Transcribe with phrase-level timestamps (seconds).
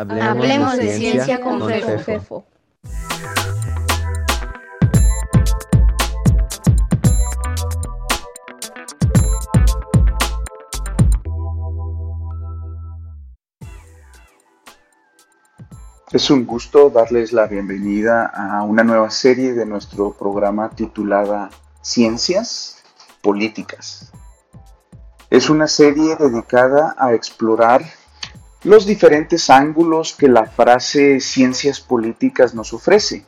[0.00, 2.46] Hablemos, de, ciencia, con, Fefo.
[16.10, 21.50] Es un gusto darles la bienvenida a una nueva serie de nuestro programa titulada
[21.82, 22.82] Ciencias
[23.20, 24.10] Políticas.
[25.28, 27.82] Es una serie dedicada a explorar
[28.62, 33.24] los diferentes ángulos que la frase ciencias políticas nos ofrece.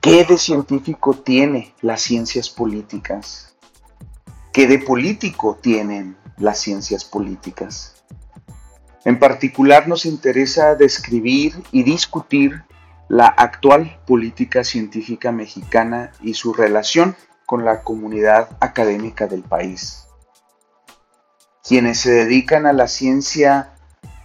[0.00, 3.54] ¿Qué de científico tiene las ciencias políticas?
[4.52, 8.02] ¿Qué de político tienen las ciencias políticas?
[9.04, 12.64] En particular nos interesa describir y discutir
[13.08, 20.06] la actual política científica mexicana y su relación con la comunidad académica del país.
[21.62, 23.74] Quienes se dedican a la ciencia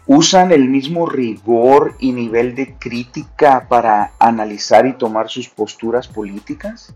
[0.07, 6.93] usan el mismo rigor y nivel de crítica para analizar y tomar sus posturas políticas?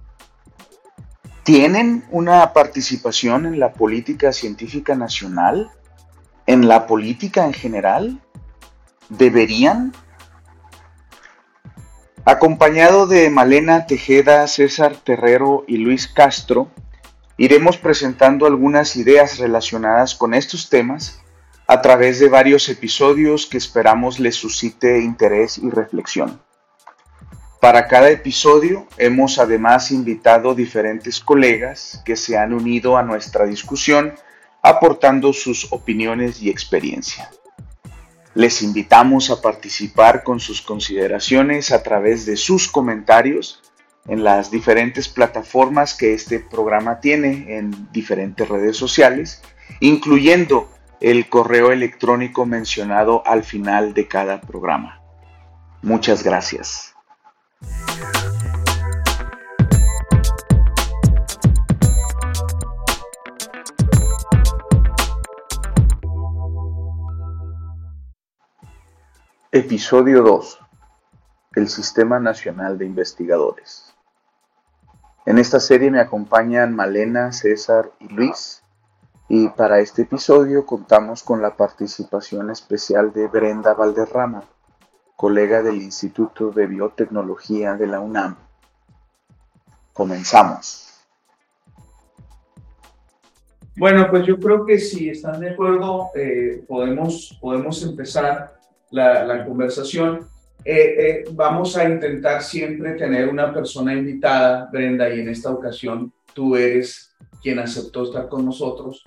[1.44, 5.72] ¿Tienen una participación en la política científica nacional?
[6.50, 8.20] en la política en general?
[9.10, 9.94] ¿Deberían?
[12.26, 16.72] Acompañado de Malena Tejeda, César Terrero y Luis Castro,
[17.38, 21.22] iremos presentando algunas ideas relacionadas con estos temas
[21.72, 26.42] a través de varios episodios que esperamos les suscite interés y reflexión.
[27.61, 34.16] Para cada episodio hemos además invitado diferentes colegas que se han unido a nuestra discusión
[34.64, 37.30] aportando sus opiniones y experiencia.
[38.33, 43.61] Les invitamos a participar con sus consideraciones a través de sus comentarios
[44.08, 49.44] en las diferentes plataformas que este programa tiene en diferentes redes sociales,
[49.81, 50.67] incluyendo
[51.02, 55.02] el correo electrónico mencionado al final de cada programa.
[55.81, 56.94] Muchas gracias.
[69.52, 70.59] Episodio 2.
[71.55, 73.95] El Sistema Nacional de Investigadores.
[75.26, 78.64] En esta serie me acompañan Malena, César y Luis,
[79.30, 84.44] y para este episodio contamos con la participación especial de Brenda Valderrama,
[85.16, 88.36] colega del Instituto de Biotecnología de la UNAM.
[89.94, 90.88] Comenzamos.
[93.78, 98.56] Bueno, pues yo creo que si están de acuerdo, eh, podemos, podemos empezar
[98.89, 100.28] la, conversación.
[100.66, 106.12] Eh, eh, vamos a intentar siempre tener una persona invitada, Brenda, y en esta ocasión
[106.34, 109.04] tú eres quien aceptó estar con nosotros.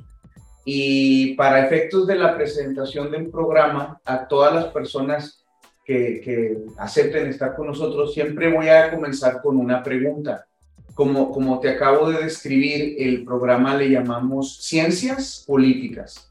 [0.64, 5.44] Y para efectos de la presentación del programa, a todas las personas
[5.84, 10.46] que, acepten estar con nosotros, siempre voy a comenzar con una pregunta.
[10.94, 16.30] Como, como te acabo de describir, el programa le llamamos Ciencias Políticas.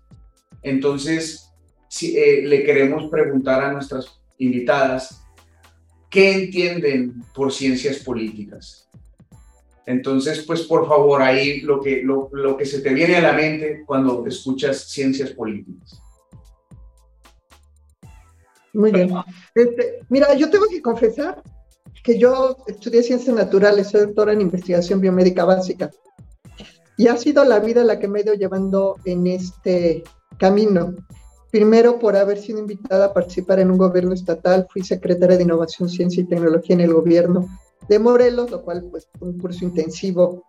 [0.61, 1.51] Entonces,
[2.01, 5.21] eh, le queremos preguntar a nuestras invitadas
[6.09, 8.89] qué entienden por ciencias políticas.
[9.85, 13.33] Entonces, pues por favor, ahí lo que, lo, lo que se te viene a la
[13.33, 16.01] mente cuando escuchas ciencias políticas.
[18.73, 19.13] Muy bien.
[19.53, 21.41] Este, mira, yo tengo que confesar
[22.03, 25.91] que yo estudié ciencias naturales, soy doctora en investigación biomédica básica.
[26.97, 30.03] Y ha sido la vida la que me ha ido llevando en este
[30.37, 30.95] camino.
[31.51, 35.89] Primero, por haber sido invitada a participar en un gobierno estatal, fui secretaria de Innovación,
[35.89, 37.49] Ciencia y Tecnología en el gobierno
[37.87, 40.43] de Morelos, lo cual pues fue un curso intensivo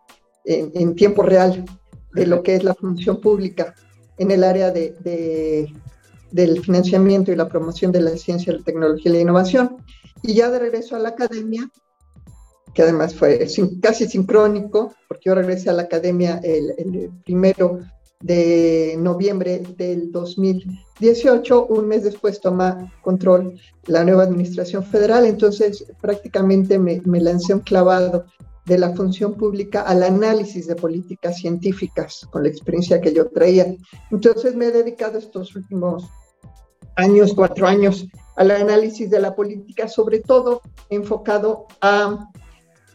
[0.44, 1.64] en, tiempo real
[2.14, 3.74] de lo que es la función pública
[4.18, 5.72] en el área de,
[6.30, 9.76] del financiamiento y la promoción de la ciencia, la tecnología y la innovación.
[10.22, 11.68] Y ya de regreso a la academia,
[12.74, 13.46] que además fue
[13.80, 17.80] casi sincrónico, porque yo regresé a la academia el, primero
[18.20, 20.10] de noviembre del
[21.02, 21.66] 2018.
[21.66, 27.60] Un mes después toma control la nueva administración federal, entonces prácticamente me, me lancé un
[27.60, 28.24] clavado
[28.64, 33.74] de la función pública al análisis de políticas científicas con la experiencia que yo traía.
[34.10, 36.04] Entonces me he dedicado estos últimos
[36.94, 38.06] años, cuatro años,
[38.36, 42.30] al análisis de la política, sobre todo enfocado a,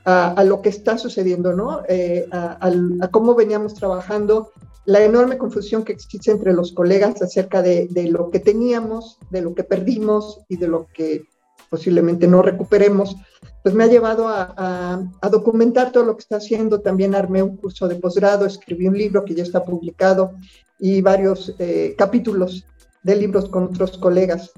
[0.06, 1.82] a, lo que está sucediendo, ¿no?
[1.90, 4.52] Eh, a, cómo veníamos trabajando
[4.88, 9.54] la enorme confusión que existe entre los colegas acerca de, lo que teníamos, de lo
[9.54, 11.26] que perdimos y de lo que
[11.70, 13.18] posiblemente no recuperemos,
[13.62, 16.80] pues me ha llevado a, documentar todo lo que está haciendo.
[16.80, 20.36] También armé un curso de posgrado, escribí un libro que ya está publicado
[20.80, 22.66] y varios eh, capítulos
[23.04, 24.54] de libros con otros colegas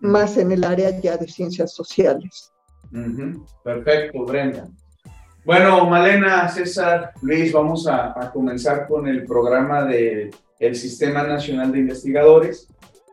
[0.00, 2.50] más en el área ya de ciencias sociales.
[3.62, 4.66] Perfecto, Brenda.
[5.44, 11.80] Bueno, Malena, César, Luis, vamos a, comenzar con el programa del el Sistema Nacional de
[11.80, 12.66] Investigadores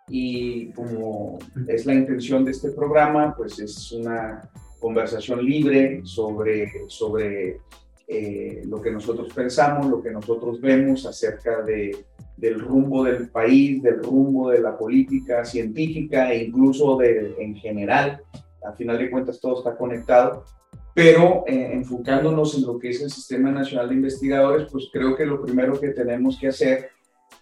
[0.07, 4.49] y como es la intención de este programa, pues es una
[4.79, 7.59] conversación libre sobre, sobre
[8.07, 12.05] eh, lo que nosotros pensamos, lo que nosotros vemos acerca de,
[12.37, 18.21] del rumbo del país, del rumbo de la política científica e incluso de, en general.
[18.63, 20.45] Al final de cuentas todo está conectado
[20.93, 25.25] pero eh, enfocándonos en lo que es el Sistema Nacional de Investigadores, pues creo que
[25.25, 26.89] lo primero que tenemos que hacer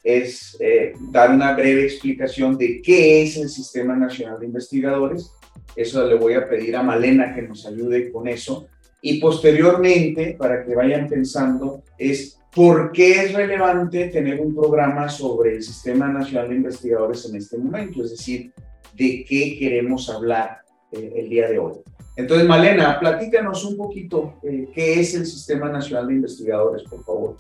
[0.04, 5.32] es eh, dar una breve explicación de qué es el Sistema Nacional de Investigadores.
[5.76, 8.68] Eso le voy a pedir a Malena que nos ayude con eso.
[9.02, 15.56] Y posteriormente, para que vayan pensando, es por qué es relevante tener un programa sobre
[15.56, 18.52] el Sistema Nacional de Investigadores en este momento, es decir,
[18.94, 20.62] de qué queremos hablar
[20.92, 21.76] eh, el día de hoy.
[22.20, 27.38] Entonces, Malena, platícanos un poquito eh, qué es el Sistema Nacional de Investigadores, por favor.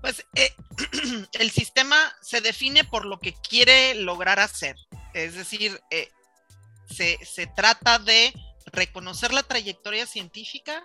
[0.00, 0.52] Pues eh,
[1.38, 4.74] el sistema se define por lo que quiere lograr hacer.
[5.14, 6.08] Es decir, eh,
[6.90, 8.32] se, trata de
[8.72, 10.84] reconocer la trayectoria científica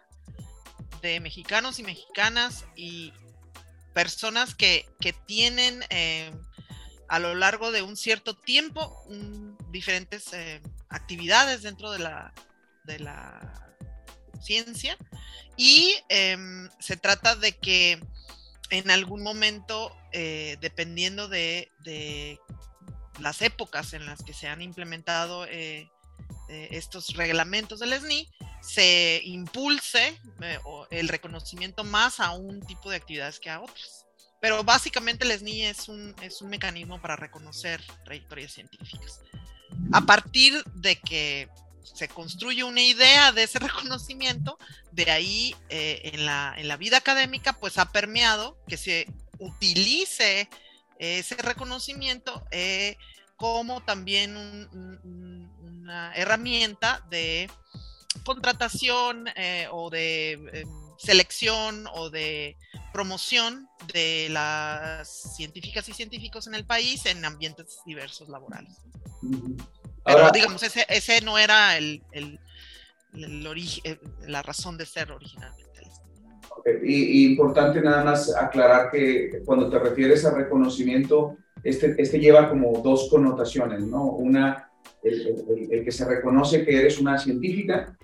[1.01, 3.11] de mexicanos y mexicanas y
[3.95, 4.85] personas que,
[5.25, 5.83] tienen
[7.07, 9.03] a lo largo de un cierto tiempo
[9.71, 10.29] diferentes
[10.89, 12.33] actividades dentro de la,
[12.83, 13.69] de la
[14.41, 14.97] ciencia
[15.57, 18.01] y em, se trata de que
[18.69, 21.69] en algún momento, eh, dependiendo de,
[23.19, 25.89] las épocas en las que se han implementado eh,
[26.47, 28.29] eh, estos reglamentos del SNI,
[28.61, 30.17] se impulse
[30.89, 34.05] el reconocimiento más a un tipo de actividades que a otras.
[34.39, 39.19] Pero básicamente el SNI es un, es un mecanismo para reconocer trayectorias científicas.
[39.91, 41.49] A partir de que
[41.83, 44.57] se construye una idea de ese reconocimiento,
[44.91, 49.07] de ahí eh, en, la, en, la, vida académica pues ha permeado que se
[49.39, 50.49] utilice
[50.97, 52.97] ese reconocimiento eh,
[53.35, 57.49] como también una herramienta de
[58.25, 60.65] contratación eh, o de
[60.97, 62.57] selección o de
[62.91, 68.75] promoción de las científicas y científicos en el país en ambientes diversos laborales.
[70.13, 72.39] Pero digamos, ese, ese no era el, el,
[73.13, 75.69] el origen, eh, la razón de ser originalmente.
[76.83, 82.79] Y, importante nada más aclarar que cuando te refieres a reconocimiento, este, este lleva como
[82.79, 84.03] dos connotaciones, ¿no?
[84.03, 84.69] Una,
[85.03, 87.97] el, el, que se reconoce que eres una científica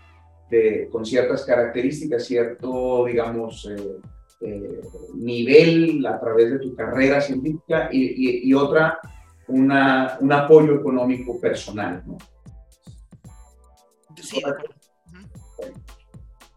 [0.50, 3.98] de, con ciertas características, cierto, digamos, eh,
[4.42, 4.82] eh,
[5.16, 9.00] nivel a través de tu carrera científica y, y, y otra
[9.48, 12.04] una, un apoyo económico personal.
[12.06, 12.18] ¿no?
[14.22, 14.42] Sí.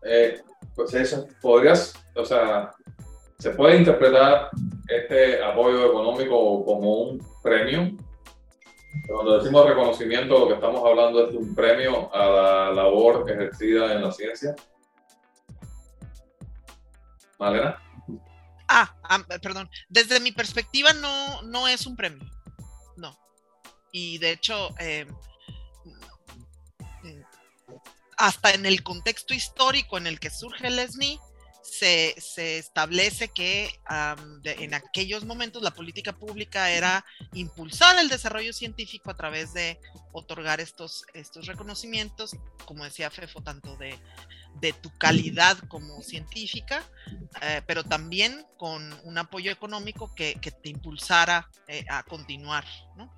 [0.02, 0.40] Eh,
[0.74, 2.72] pues eso, podrías, o sea,
[3.38, 4.50] se puede interpretar
[4.88, 7.96] este apoyo económico como un premio.
[9.06, 13.92] Cuando decimos reconocimiento, lo que estamos hablando es de un premio a la labor ejercida
[13.92, 14.56] en la ciencia.
[17.38, 17.80] Malena.
[18.68, 19.68] Ah, ah, perdón.
[19.88, 22.28] Desde mi perspectiva no, no es un premio
[22.98, 23.18] no.
[23.92, 25.06] Y de hecho, eh,
[28.16, 31.18] hasta en el contexto histórico en el que surge el SNI,
[31.62, 33.80] se, establece que
[34.44, 39.78] en aquellos momentos la política pública era impulsar el desarrollo científico a través de
[40.12, 43.98] otorgar estos, estos reconocimientos, como decía Fefo, tanto de,
[44.60, 46.82] de tu calidad como científica,
[47.42, 52.64] eh, pero también con un apoyo económico que, que te impulsara eh, a continuar,
[52.96, 53.12] ¿no?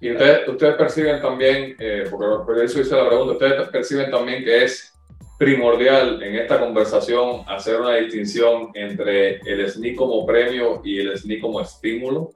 [0.00, 4.44] Y ustedes, ustedes perciben también, eh, porque por eso hice la pregunta, ustedes perciben también
[4.44, 4.92] que es
[5.38, 11.40] primordial en esta conversación hacer una distinción entre el SNI como premio y el SNI
[11.40, 12.30] como estímulo.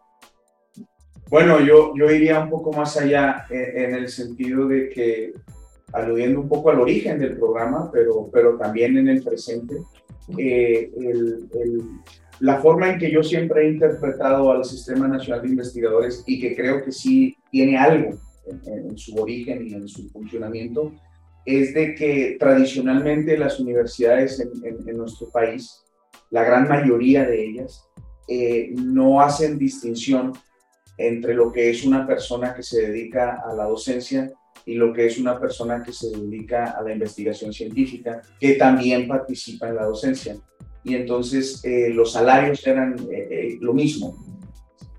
[1.29, 5.33] Bueno, yo, yo iría un poco más allá en el sentido de que
[5.93, 9.77] aludiendo un poco al origen del programa, pero, pero también en el presente.
[10.39, 10.91] Eh,
[12.41, 16.57] la forma en que yo siempre he interpretado al Sistema Nacional de Investigadores y que
[16.57, 20.93] creo que sí tiene algo en, su origen y en su funcionamiento,
[21.45, 25.83] es de que tradicionalmente las universidades en, nuestro país,
[26.31, 27.85] la gran mayoría de ellas,
[28.29, 30.33] eh, no hacen distinción
[30.97, 34.31] entre lo que es una persona que se dedica a la docencia
[34.71, 39.09] y lo que es una persona que se dedica a la investigación científica, que también
[39.09, 40.37] participa en la docencia.
[40.85, 44.17] Y entonces eh, los salarios eran eh, eh, lo mismo,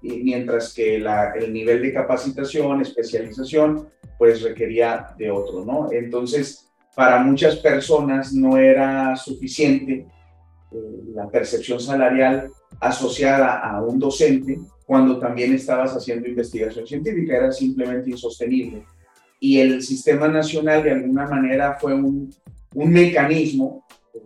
[0.02, 3.88] y mientras que la, el nivel de capacitación, especialización,
[4.18, 5.90] pues requería de otro, ¿no?
[5.92, 10.06] Entonces, para muchas personas no era suficiente
[11.14, 12.50] la percepción salarial
[12.80, 18.84] asociada a un docente cuando también estabas haciendo investigación científica, era simplemente insostenible.
[19.44, 22.32] Y el sistema nacional de alguna manera fue un,
[22.76, 24.20] un mecanismo eh,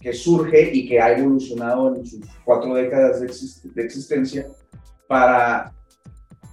[0.00, 4.48] que surge y que ha evolucionado en sus cuatro décadas de, existencia
[5.06, 5.72] para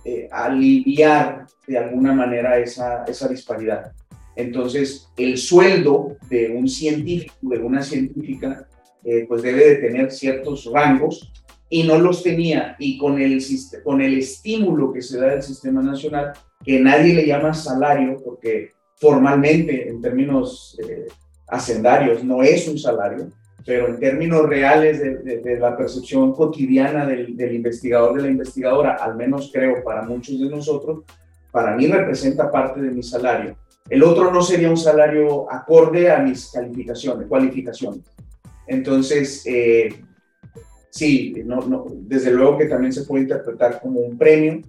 [0.05, 3.91] eh, aliviar de alguna manera esa, esa disparidad.
[4.35, 8.67] Entonces, el sueldo de un científico, de una científica,
[9.03, 11.31] eh, pues debe de tener ciertos rangos
[11.69, 12.75] y no los tenía.
[12.77, 13.43] Y con el,
[13.83, 16.33] con el estímulo que se da del sistema nacional,
[16.65, 21.05] que nadie le llama salario, porque formalmente, en términos eh,
[21.47, 23.29] hacendarios, no es un salario,
[23.65, 29.49] pero en términos reales de, la percepción cotidiana del, investigador, de la investigadora, al menos
[29.51, 31.03] creo para muchos de nosotros,
[31.51, 33.55] para mí representa parte de mi salario.
[33.89, 38.01] El otro no sería un salario acorde a mis calificaciones, cualificaciones.
[38.67, 39.89] Entonces, eh,
[40.89, 44.61] sí, no, desde luego que también se puede interpretar como un premio,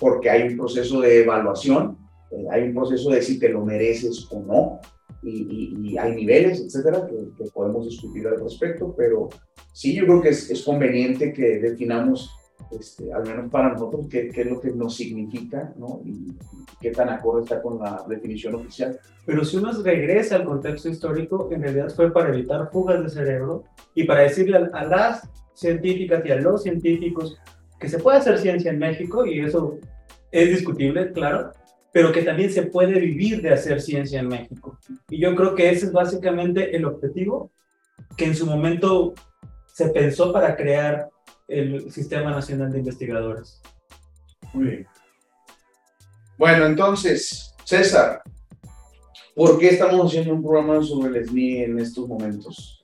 [0.00, 1.98] porque hay un proceso de evaluación,
[2.32, 4.80] eh, hay un proceso de si te lo mereces o no,
[5.22, 9.28] y, hay niveles, etcétera, que, podemos discutir al respecto, pero
[9.72, 12.30] sí, yo creo que es, es conveniente que definamos
[12.70, 16.00] este, al menos para nosotros, qué, qué, es lo que nos significa, ¿no?
[16.04, 16.36] Y
[16.80, 18.98] qué tan acorde está con la definición oficial.
[19.26, 23.64] Pero si uno regresa al contexto histórico, en realidad fue para evitar fugas de cerebro
[23.94, 27.38] y para decirle a, las científicas y a los científicos
[27.80, 29.78] que se puede hacer ciencia en México, y eso
[30.30, 31.52] es discutible, claro,
[31.92, 34.78] pero que también se puede vivir de hacer ciencia en México.
[35.08, 37.50] Y yo creo que ese es básicamente el objetivo
[38.16, 39.14] que en su momento
[39.66, 41.08] se pensó para crear
[41.48, 43.60] el Sistema Nacional de Investigadores.
[44.52, 44.86] Muy bien.
[46.38, 48.22] Bueno, entonces, César,
[49.34, 52.79] ¿por qué estamos haciendo un programa sobre el SNI en estos momentos?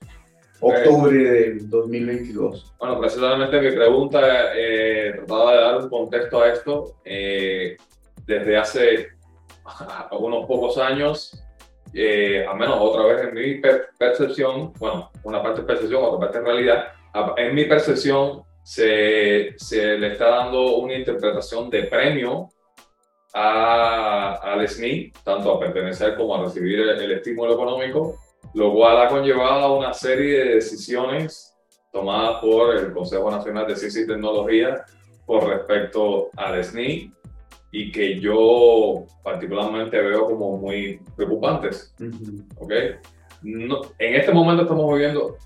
[0.59, 2.75] Octubre del 2022.
[2.79, 6.95] Bueno, precisamente mi pregunta eh, trataba de dar un contexto a esto.
[7.05, 7.77] Eh,
[8.25, 9.07] desde hace
[10.11, 11.43] unos pocos años,
[11.93, 13.61] eh, al menos otra vez en mi
[13.97, 16.87] percepción, bueno, una parte es percepción, otra parte es realidad,
[17.37, 22.49] en mi percepción, se, se, le está dando una interpretación de premio
[23.33, 28.19] a, al SNI, tanto a pertenecer como a recibir el, estímulo económico,
[28.57, 31.55] lo cual ha conllevado una serie de decisiones
[31.91, 34.83] tomadas por el Consejo Nacional de Ciencia y Tecnología
[35.27, 37.13] con respecto al SNI
[37.71, 41.93] y que yo particularmente veo como muy preocupantes.
[43.43, 45.37] No, en este momento estamos viviendo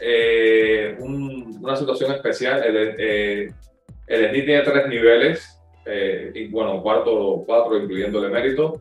[0.00, 2.64] eh, una situación especial.
[2.64, 3.52] El, eh,
[4.08, 8.80] el tiene tres niveles, eh, y bueno, cuarto, cuatro, incluyendo el emérito.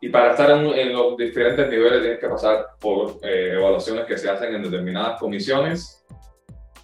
[0.00, 4.30] Eh, y para estar en, los diferentes niveles tienes que pasar por evaluaciones que se
[4.30, 6.04] hacen en determinadas comisiones.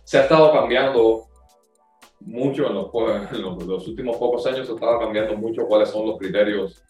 [0.04, 1.24] Se ha estado cambiando
[2.20, 2.90] mucho en los,
[3.32, 6.82] en los, últimos pocos años, se ha estado cambiando mucho cuáles son los criterios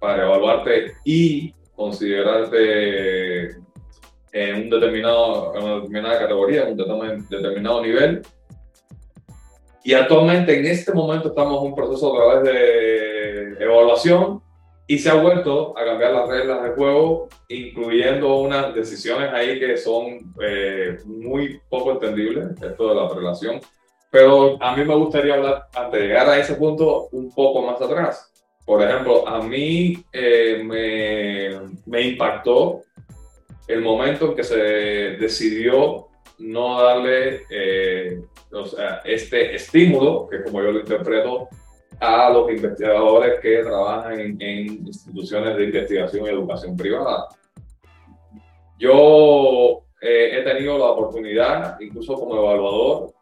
[0.00, 3.56] para evaluarte y considerarte
[4.32, 8.22] en, un determinado, una determinada categoría, en un determinado nivel.
[9.84, 14.43] Y actualmente, en este momento, estamos en un proceso a través de evaluación
[14.86, 19.76] y se ha vuelto a cambiar las reglas de juego, incluyendo unas decisiones ahí que
[19.76, 23.60] son eh, muy poco entendibles, esto de la relación.
[24.10, 27.80] Pero a mí me gustaría hablar, antes de llegar a ese punto, un poco más
[27.80, 28.30] atrás.
[28.64, 32.82] Por ejemplo, a mí eh, me, me impactó
[33.66, 38.20] el momento en que se decidió no darle eh,
[39.04, 41.48] este estímulo, que como yo lo interpreto,
[42.04, 47.28] a los investigadores que trabajan en, instituciones de investigación y educación privada.
[48.78, 53.12] Yo eh, he tenido la oportunidad, incluso como evaluador,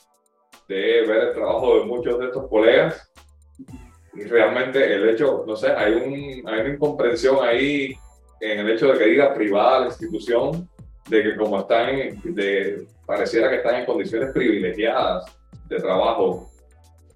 [0.69, 3.13] de ver el trabajo de muchos de estos colegas
[4.15, 7.95] y realmente el hecho, no sé, hay, un, hay una incomprensión ahí
[8.41, 10.69] en el hecho de que diga privada la institución,
[11.09, 15.25] de que como están, de, pareciera que están en condiciones privilegiadas
[15.69, 16.51] de trabajo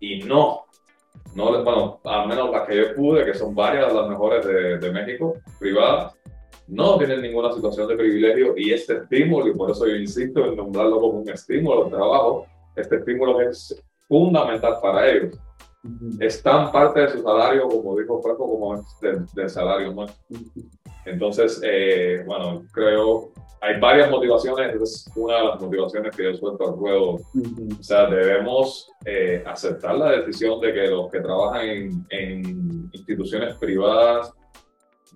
[0.01, 0.66] y no,
[1.37, 4.79] no, bueno, al menos las que yo pude, que son varias de las mejores de,
[4.79, 6.17] de México, privadas,
[6.67, 10.57] no tienen ninguna situación de privilegio y este estímulo, y por eso yo insisto en
[10.57, 15.39] nombrarlo como un estímulo de trabajo, este estímulo es fundamental para ellos.
[16.19, 19.93] Es tan parte de su salario, como dijo Franco, como del, del salario.
[19.93, 20.07] ¿no?
[21.05, 26.69] Entonces, eh, bueno, creo hay varias motivaciones, es una de las motivaciones que yo suelto
[26.69, 27.15] al ruedo.
[27.15, 33.55] O sea, debemos eh, aceptar la decisión de que los que trabajan en, en instituciones
[33.57, 34.33] privadas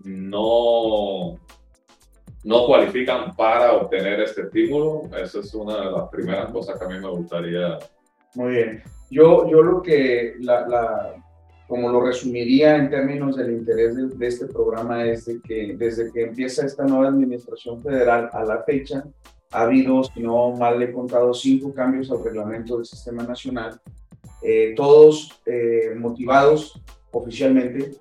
[0.04, 1.38] no,
[2.44, 5.02] no cualifican para obtener este estímulo.
[5.16, 7.78] Esa es una de las primeras cosas que a mí me gustaría.
[8.34, 8.82] Muy bien.
[9.10, 11.14] Yo, yo lo que, la, la,
[11.70, 16.22] como lo resumiría en términos del interés de, este programa es de que desde que
[16.24, 19.04] empieza esta nueva administración federal a la fecha,
[19.52, 23.80] ha habido, si no mal he contado, cinco cambios al reglamento del sistema nacional,
[24.42, 27.92] eh, todos eh, motivados oficialmente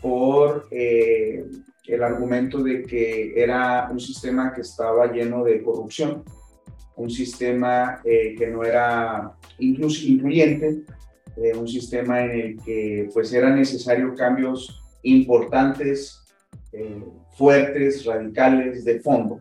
[0.00, 1.44] por eh,
[1.88, 6.24] el argumento de que era un sistema que estaba lleno de corrupción,
[6.96, 10.84] un sistema eh, que no era incluyente,
[11.42, 16.24] eh, un sistema en el que pues era necesario cambios importantes,
[16.72, 19.40] eh, fuertes, radicales, de fondo,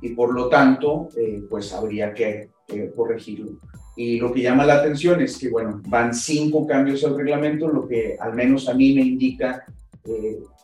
[0.00, 1.08] y por lo tanto
[1.48, 2.48] pues habría que
[2.94, 3.58] corregirlo.
[3.96, 7.88] Y lo que llama la atención es que, bueno, van cinco cambios al reglamento, lo
[7.88, 9.64] que al menos a mí me indica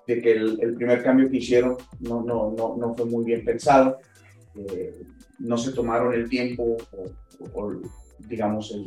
[0.07, 3.99] de que el, primer cambio que hicieron no, no, no, no fue muy bien pensado,
[4.55, 5.03] eh,
[5.39, 6.77] no se tomaron el tiempo
[7.55, 7.73] o,
[8.19, 8.87] digamos, el,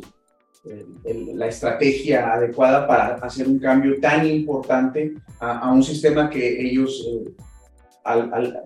[1.04, 7.32] la estrategia adecuada para hacer un cambio tan importante a, un sistema que ellos eh,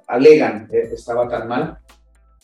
[0.08, 1.78] alegan eh, estaba tan mal.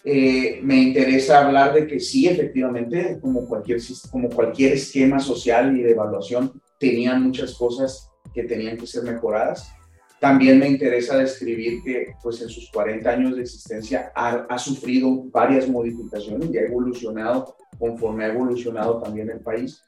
[0.04, 3.80] me interesa hablar de que sí, efectivamente, como cualquier,
[4.12, 9.77] como cualquier esquema social y de evaluación, tenían muchas cosas que tenían que ser mejoradas.
[10.20, 15.68] También me interesa describir que pues en sus 40 años de existencia ha, sufrido varias
[15.70, 19.84] modificaciones y ha evolucionado conforme ha evolucionado también el país,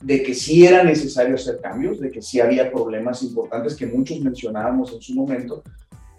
[0.00, 4.20] de que sí era necesario hacer cambios, de que sí había problemas importantes que muchos
[4.20, 5.62] mencionábamos en su momento,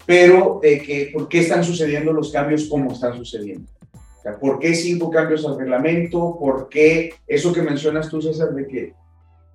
[0.05, 3.67] pero de que por qué están sucediendo los cambios como están sucediendo.
[4.39, 6.37] ¿Por qué cinco cambios al reglamento?
[6.39, 8.93] ¿Por qué eso que mencionas tú, César, de que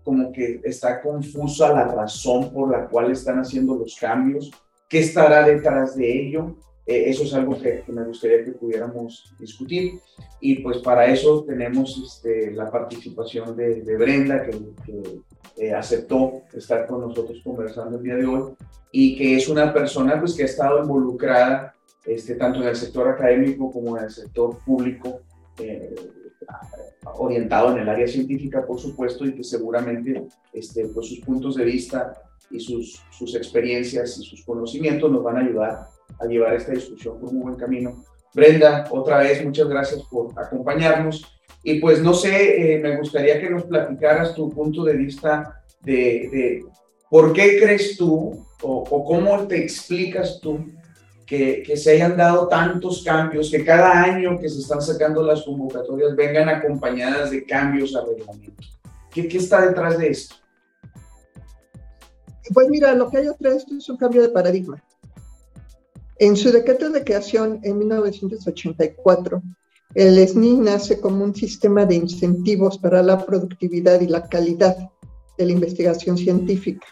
[0.04, 4.50] como que está confusa la razón por la cual están haciendo los cambios,
[4.88, 6.56] qué estará detrás de ello.
[6.86, 10.00] Eh, eso es algo que, me gustaría que pudiéramos discutir.
[10.40, 14.60] Y pues para eso tenemos este, la participación de, Brenda, que,
[15.56, 18.54] eh, aceptó estar con nosotros conversando el día de hoy
[18.92, 21.74] y que es una persona pues, que ha estado involucrada
[22.04, 25.20] este, tanto en el sector académico como en el sector público.
[25.58, 25.94] Eh,
[27.16, 31.64] orientado en el área científica, por supuesto, y que seguramente este, pues sus puntos de
[31.64, 32.14] vista
[32.50, 35.86] y sus, sus experiencias y sus conocimientos nos van a ayudar
[36.18, 38.04] a llevar esta discusión por un buen camino.
[38.34, 41.24] Brenda, otra vez, muchas gracias por acompañarnos.
[41.62, 46.28] Y pues no sé, eh, me gustaría que nos platicaras tu punto de vista de,
[46.30, 46.64] de
[47.08, 50.66] por qué crees tú o, o, cómo te explicas tú
[51.26, 56.14] que, se hayan dado tantos cambios, que cada año que se están sacando las convocatorias
[56.14, 58.62] vengan acompañadas de cambios al reglamento.
[59.10, 60.36] ¿Qué, qué está detrás de esto?
[62.52, 64.82] Pues mira, lo que hay detrás de esto es un cambio de paradigma.
[66.18, 69.42] En su decreto de creación en 1984,
[69.94, 74.76] el SNI nace como un sistema de incentivos para la productividad y la calidad
[75.38, 76.86] de la investigación científica.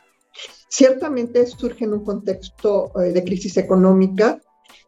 [0.75, 4.41] Ciertamente surge en un contexto eh, de crisis económica,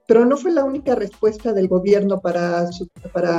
[0.08, 2.66] pero no fue la única respuesta del gobierno para,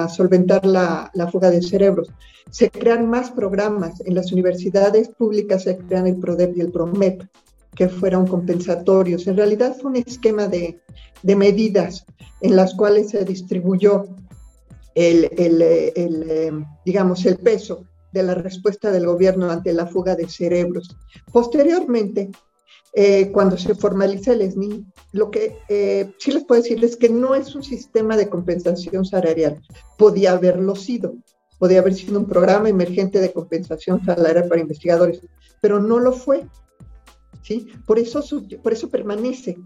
[0.10, 2.14] solventar la, fuga de cerebros.
[2.52, 4.00] Se crean más programas.
[4.02, 7.24] En las universidades públicas se crean el PRODEP y el PROMEP,
[7.74, 9.26] que fueron compensatorios.
[9.26, 10.80] En realidad fue un esquema de,
[11.24, 12.06] medidas
[12.42, 14.06] en las cuales se distribuyó
[14.94, 16.52] el, eh,
[16.86, 20.98] digamos, el peso de la respuesta del gobierno ante la fuga de cerebros.
[21.32, 22.32] Posteriormente,
[22.94, 27.10] eh, cuando se formaliza el SNI, lo que eh, sí les puedo decir es que
[27.10, 29.62] no es un sistema de compensación salarial.
[29.98, 31.16] Podía haberlo sido,
[31.60, 35.20] podía haber sido un programa emergente de compensación salarial para investigadores,
[35.62, 36.48] pero no lo fue.
[37.44, 37.68] ¿sí?
[37.86, 38.24] Por, eso,
[38.64, 39.58] por eso permanece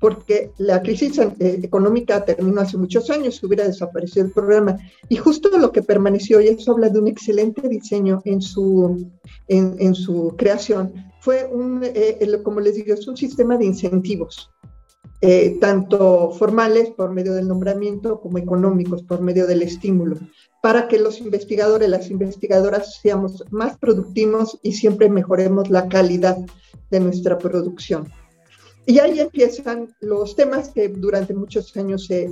[0.00, 4.78] porque la crisis eh, económica terminó hace muchos años, hubiera desaparecido el programa.
[5.08, 9.10] Y justo lo que permaneció, y eso habla de un excelente diseño en su,
[9.48, 14.50] en, su creación, fue un, eh, como les digo, es un sistema de incentivos,
[15.22, 20.18] eh, tanto formales por medio del nombramiento como económicos por medio del estímulo,
[20.62, 26.36] para que los investigadores, las investigadoras seamos más productivos y siempre mejoremos la calidad
[26.90, 28.08] de nuestra producción.
[28.86, 32.30] Y ahí empiezan los temas que durante muchos años se,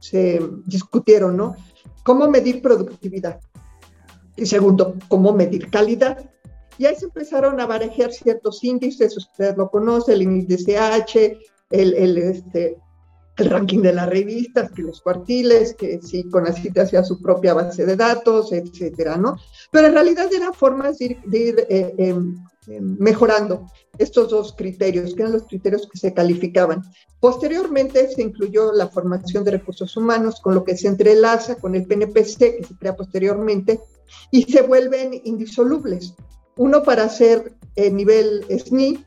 [0.00, 1.54] se, discutieron, ¿no?
[2.02, 3.40] ¿Cómo medir productividad?
[4.36, 6.28] Y segundo, ¿cómo medir calidad?
[6.78, 11.38] Y ahí se empezaron a barajear ciertos índices, usted lo conoce, el índice H,
[11.70, 12.76] el, el, este,
[13.36, 17.84] el ranking de las revistas, que los cuartiles, que si Conacite hacía su propia base
[17.84, 19.36] de datos, etcétera, ¿no?
[19.70, 23.66] Pero en realidad eran formas de ir, eh, em, em, mejorando
[23.98, 26.82] estos dos criterios, que eran los criterios que se calificaban.
[27.20, 31.86] Posteriormente se incluyó la formación de recursos humanos, con lo que se entrelaza con el
[31.86, 33.80] PNPC, que se crea posteriormente,
[34.30, 36.14] y se vuelven indisolubles.
[36.56, 39.04] Uno para hacer el nivel SNI,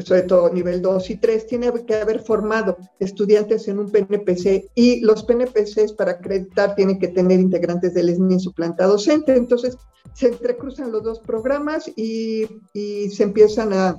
[0.00, 5.00] sobre todo nivel 2 y 3, tiene que haber formado estudiantes en un PNPC y
[5.00, 9.36] los PNPCs para acreditar tienen que tener integrantes del SNI en su planta docente.
[9.36, 9.76] Entonces,
[10.12, 13.96] se entrecruzan los dos programas y, se empiezan a,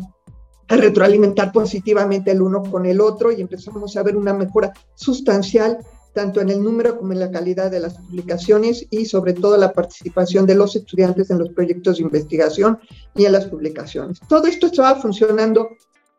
[0.67, 5.79] a retroalimentar positivamente el uno con el otro y empezamos a ver una mejora sustancial
[6.15, 9.73] tanto en el número como en la calidad de las publicaciones y sobre todo la
[9.73, 12.79] participación de los estudiantes en los proyectos de investigación
[13.15, 14.21] y en las publicaciones.
[14.29, 15.67] Todo esto estaba funcionando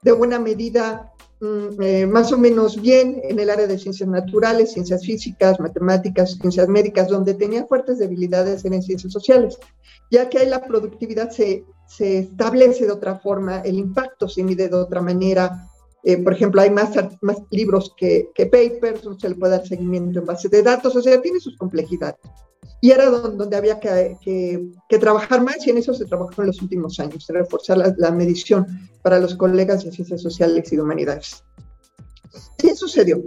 [0.03, 5.05] de buena medida eh, más o menos bien en el área de ciencias naturales, ciencias
[5.05, 9.59] físicas, matemáticas, ciencias médicas, donde tenía fuertes debilidades en ciencias sociales,
[10.11, 14.69] ya que ahí la productividad se, se establece de otra forma, el impacto se mide
[14.69, 15.69] de otra manera,
[16.05, 20.21] eh, por ejemplo, hay más, más libros que, que, papers, se le puede dar seguimiento
[20.21, 22.21] en base de datos, o sea, tiene sus complejidades.
[22.81, 24.69] Y era donde, había que,
[25.01, 28.67] trabajar más y en eso se trabajó en los últimos años, reforzar la, la, medición
[29.03, 31.43] para los colegas de ciencias sociales y de humanidades.
[32.59, 33.23] ¿Qué sucedió?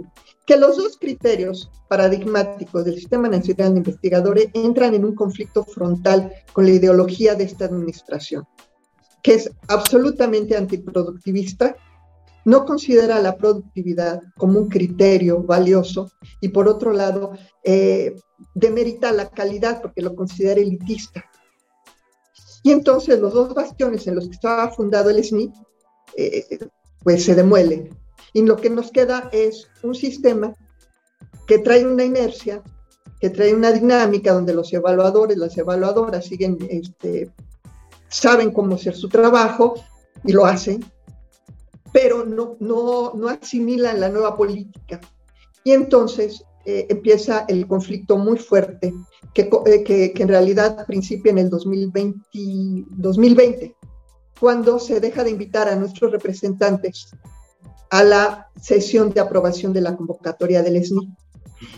[0.46, 6.32] Que los dos criterios paradigmáticos del Sistema Nacional de Investigadores entran en un conflicto frontal
[6.52, 8.46] con la ideología de esta administración,
[9.22, 11.76] que es absolutamente antiproductivista
[12.44, 17.32] no considera la productividad como un criterio valioso y por otro lado
[17.64, 18.14] eh,
[18.54, 21.24] demerita la calidad porque lo considera elitista.
[22.62, 25.52] Y entonces los dos bastiones en los que estaba fundado el SNI
[26.16, 26.58] eh,
[27.02, 27.90] pues se demuelen
[28.32, 30.54] y lo que nos queda es un sistema
[31.46, 32.62] que trae una inercia,
[33.20, 37.30] que trae una dinámica donde los evaluadores, las evaluadoras siguen, este,
[38.08, 39.74] saben cómo hacer su trabajo
[40.24, 40.84] y lo hacen,
[41.92, 45.00] pero no, no, no asimilan la nueva política.
[45.64, 48.94] Y entonces eh, empieza el conflicto muy fuerte,
[49.34, 52.20] que, eh, que, que, en realidad principia en el 2020,
[52.90, 53.76] 2020,
[54.38, 57.10] cuando se deja de invitar a nuestros representantes
[57.90, 61.14] a la sesión de aprobación de la convocatoria del SNI.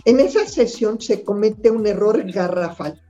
[0.05, 3.01] En esa sesión se comete un error garrafal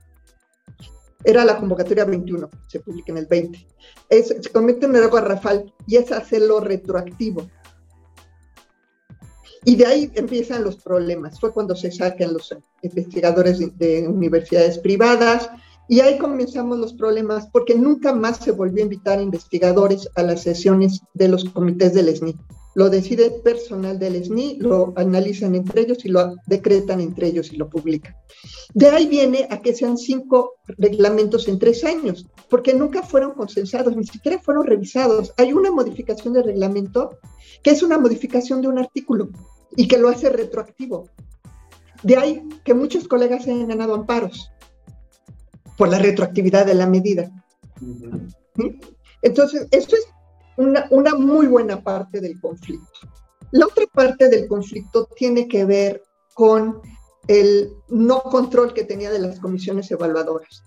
[1.23, 3.67] era la convocatoria 21, se publica en el 20.
[4.09, 7.47] Es, se comete un error garrafal y es hacerlo retroactivo.
[9.65, 11.39] Y de ahí empiezan los problemas.
[11.39, 15.49] Fue cuando se sacan los investigadores de, de universidades privadas
[15.87, 20.23] y ahí comenzamos los problemas porque nunca más se volvió a invitar a investigadores a
[20.23, 22.35] las sesiones de los comités del SNI
[22.75, 27.57] lo decide personal del SNI, lo analizan entre ellos y lo decretan entre ellos y
[27.57, 28.15] lo publican.
[28.73, 33.95] De ahí viene a que sean cinco reglamentos en tres años, porque nunca fueron consensados,
[33.95, 35.33] ni siquiera fueron revisados.
[35.37, 37.17] Hay una modificación del reglamento
[37.61, 39.29] que es una modificación de un artículo
[39.75, 41.09] y que lo hace retroactivo.
[42.01, 44.51] De ahí que muchos colegas se han ganado amparos
[45.77, 47.31] por la retroactividad de la medida.
[49.21, 50.05] Entonces, esto es
[50.57, 52.87] una, muy buena parte del conflicto.
[53.51, 56.81] La otra parte del conflicto tiene que ver con
[57.27, 60.63] el no control que tenía de las comisiones evaluadoras,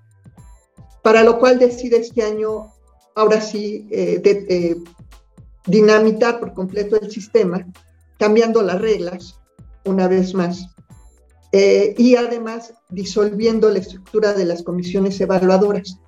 [1.03, 2.73] para lo cual decide este año,
[3.15, 4.77] ahora sí, eh, eh,
[5.67, 7.67] dinamitar por completo el sistema,
[8.19, 9.41] cambiando las reglas
[9.85, 10.69] una vez más,
[11.53, 15.99] eh, y además disolviendo la estructura de las comisiones evaluadoras.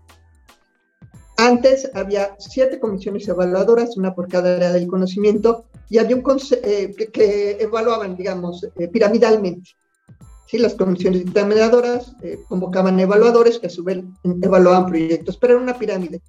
[1.41, 6.25] Antes había siete comisiones evaluadoras, una por cada área del conocimiento, y había un
[6.65, 9.71] eh, que, que, evaluaban, digamos, eh, piramidalmente.
[10.49, 10.59] ¿Sí?
[10.59, 14.03] Las comisiones dictaminadoras eh, convocaban evaluadores que a su vez
[14.43, 16.23] evaluaban proyectos, pero era una pirámide.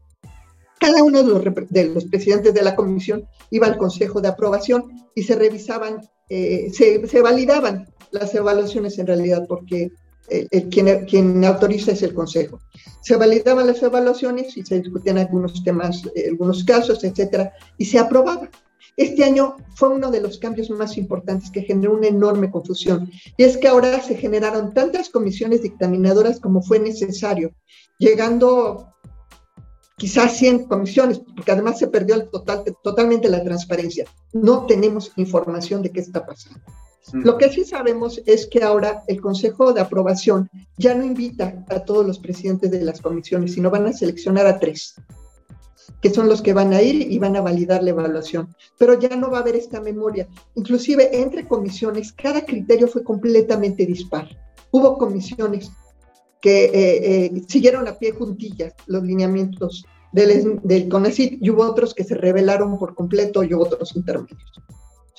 [0.79, 4.91] Cada uno de los, de los presidentes de la comisión iba al consejo de aprobación
[5.15, 9.91] y se revisaban, eh, se, se validaban las evaluaciones en realidad, porque
[10.29, 12.59] el, quien, quien, autoriza es el Consejo.
[13.01, 17.99] Se validaban las evaluaciones y se discutían algunos temas, eh, algunos casos, etcétera, y se
[17.99, 18.49] aprobaba.
[18.97, 23.09] Este año fue uno de los cambios más importantes que generó una enorme confusión.
[23.37, 27.53] Y es que ahora se generaron tantas comisiones dictaminadoras como fue necesario,
[27.97, 28.93] llegando
[29.95, 34.05] quizás 100 comisiones, porque además se perdió el total, totalmente la transparencia.
[34.33, 36.59] No tenemos información de qué está pasando.
[37.13, 41.79] Lo que sí sabemos es que ahora el Consejo de Aprobación ya no invita a
[41.79, 44.95] todos los presidentes de las comisiones, sino van a seleccionar a tres.
[46.01, 48.55] que son los que van a ir y van a validar la evaluación.
[48.77, 50.27] Pero ya no va a haber esta memoria.
[50.55, 54.29] Inclusive entre comisiones, cada criterio fue completamente dispar.
[54.71, 55.71] Hubo comisiones
[56.41, 61.93] que eh, eh, siguieron a pie juntillas los lineamientos del, del CONACYT y hubo otros
[61.93, 64.61] que se revelaron por completo y hubo otros intermedios.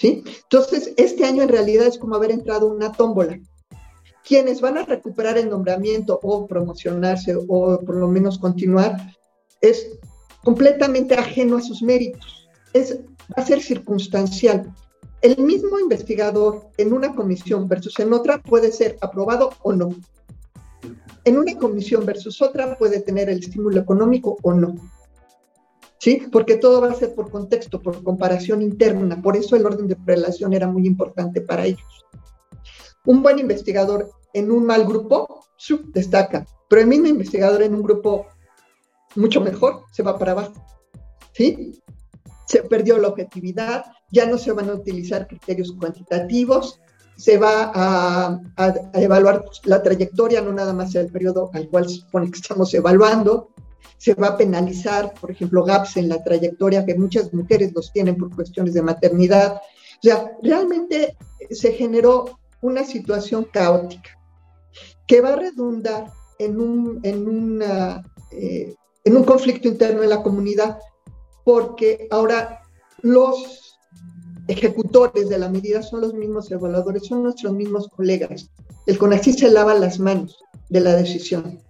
[0.02, 3.38] Entonces, este año en realidad es como haber entrado una tómbola.
[4.26, 8.96] Quienes van a recuperar el nombramiento o promocionarse o por lo menos continuar
[9.60, 9.98] es
[10.44, 12.48] completamente ajeno a sus méritos.
[12.72, 12.98] Es,
[13.30, 14.72] va a ser circunstancial.
[15.22, 19.90] El mismo investigador en una comisión versus en otra puede ser aprobado o no.
[21.24, 24.74] En una comisión versus otra puede tener el estímulo económico o no.
[26.00, 26.26] ¿Sí?
[26.32, 29.20] Porque todo va a ser por contexto, por comparación interna.
[29.20, 32.06] Por eso el orden de prelación era muy importante para ellos.
[33.04, 35.44] Un buen investigador en un mal grupo
[35.92, 38.26] destaca, pero el mismo investigador en un grupo
[39.14, 40.54] mucho mejor se va para abajo.
[41.32, 41.82] ¿Sí?
[42.46, 46.80] Se perdió la objetividad, ya no se van a utilizar criterios cuantitativos,
[47.16, 48.40] se va a,
[48.94, 53.50] evaluar la trayectoria, no nada más el periodo al cual se supone que estamos evaluando,
[53.98, 58.16] se va a penalizar, por ejemplo, gaps en la trayectoria que muchas mujeres los tienen
[58.16, 59.56] por cuestiones de maternidad.
[59.56, 61.16] O sea, realmente
[61.50, 64.18] se generó una situación caótica
[65.06, 66.06] que va a redundar
[66.38, 67.60] en un, en
[68.30, 70.78] eh, en un conflicto interno en la comunidad,
[71.44, 72.60] porque ahora
[73.02, 73.78] los
[74.46, 78.50] ejecutores de la medida son los mismos evaluadores, son nuestros mismos colegas.
[78.86, 80.38] El CONACYT se lava las manos
[80.68, 81.60] de la decisión.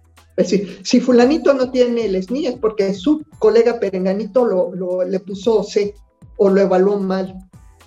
[0.43, 5.63] Decir, si fulanito no tiene el SNI es porque su colega perenganito lo, le puso
[5.63, 5.93] C
[6.37, 7.35] o lo evaluó mal.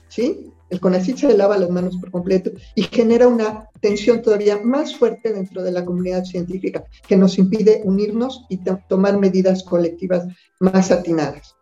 [0.08, 0.50] ¿Sí?
[0.70, 5.32] El CONACYT se lava las manos por completo y genera una tensión todavía más fuerte
[5.32, 10.26] dentro de la comunidad científica que nos impide unirnos y tomar medidas colectivas
[10.60, 11.54] más atinadas.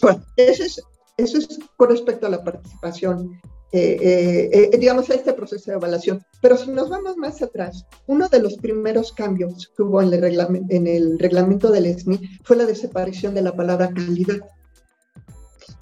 [0.00, 0.82] Bueno, ese es
[1.16, 3.40] eso es con respecto a la participación,
[3.76, 6.24] eh, eh, eh, digamos, a este proceso de evaluación.
[6.40, 10.20] Pero si nos vamos más atrás, uno de los primeros cambios que hubo en el,
[10.20, 14.48] reglamento, en el reglamento del SNI fue la desaparición de la palabra calidad,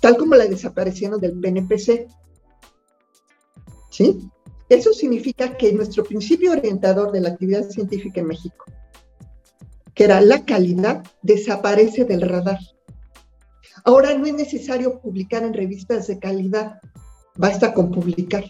[0.01, 2.07] tal como la desaparición del PNPC.
[3.91, 4.27] ¿Sí?
[4.71, 8.65] Eso significa que nuestro principio orientador de la actividad científica en México,
[9.95, 12.59] que era la calidad, desaparece del radar.
[13.85, 16.81] Ahora no es necesario publicar en revistas de calidad,
[17.37, 18.45] basta con publicar.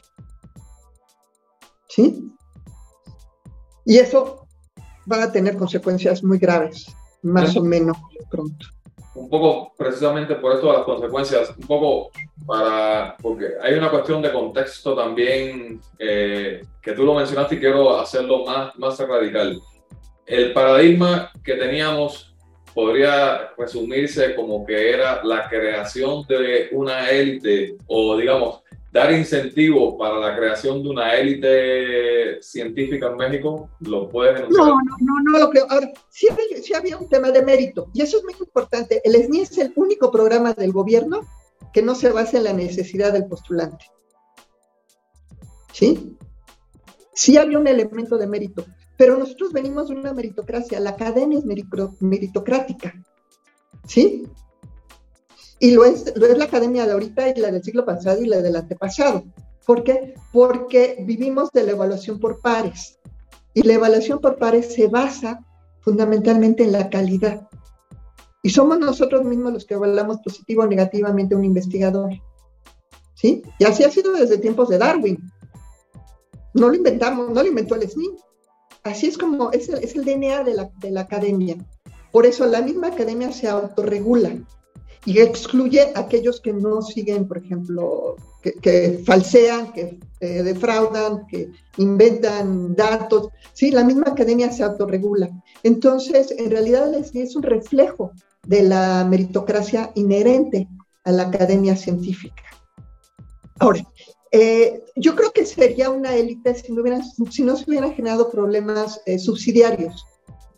[1.88, 2.32] ¿Sí?
[3.84, 4.46] Y eso
[5.10, 6.86] va a tener consecuencias muy graves,
[7.22, 7.96] más o menos
[8.30, 8.66] pronto.
[9.14, 12.10] Un poco, precisamente por esto las consecuencias, un poco
[12.46, 17.98] para, porque hay una cuestión de contexto también eh, que tú lo mencionaste y quiero
[18.00, 19.60] hacerlo más, más radical.
[20.24, 22.31] El paradigma que teníamos
[22.74, 30.18] podría resumirse como que era la creación de una élite o digamos dar incentivos para
[30.18, 33.70] la creación de una élite científica en México?
[33.80, 34.66] ¿Lo puedes denunciar?
[34.66, 35.66] No, no, no, no lo creo.
[35.70, 36.28] Ahora, sí,
[36.62, 39.00] sí, había un tema de mérito y eso es muy importante.
[39.02, 41.26] El SNI es el único programa del gobierno
[41.72, 43.86] que no se basa en la necesidad del postulante.
[45.72, 46.14] ¿Sí?
[47.14, 48.64] Sí había un elemento de mérito.
[49.02, 51.44] Pero nosotros venimos de una meritocracia, la academia es
[52.00, 52.94] meritocrática,
[53.84, 54.28] ¿sí?
[55.58, 58.26] Y lo es, lo es la academia de ahorita y la del siglo pasado y
[58.26, 59.24] la del antepasado.
[59.66, 60.14] ¿Por qué?
[60.32, 63.00] Porque vivimos de la evaluación por pares.
[63.54, 65.44] Y la evaluación por pares se basa
[65.80, 67.48] fundamentalmente en la calidad.
[68.40, 72.12] Y somos nosotros mismos los que evaluamos positivo o negativamente a un investigador.
[73.14, 73.42] ¿Sí?
[73.58, 75.18] Y así ha sido desde tiempos de Darwin.
[76.54, 78.31] No lo inventamos, no lo inventó el SNI.
[78.84, 81.56] Así es como es el, es el DNA de la, de la, academia.
[82.10, 84.36] Por eso la misma academia se autorregula
[85.04, 91.50] y excluye a aquellos que no siguen, por ejemplo, que, falsean, que eh, defraudan, que
[91.78, 93.28] inventan datos.
[93.52, 95.30] Sí, la misma academia se autorregula.
[95.62, 98.12] Entonces, en realidad es un reflejo
[98.46, 100.68] de la meritocracia inherente
[101.04, 102.42] a la academia científica.
[103.58, 103.86] Ahora,
[104.32, 106.82] eh, yo creo que sería una élite si no,
[107.30, 110.06] si no se hubieran generado problemas eh, subsidiarios,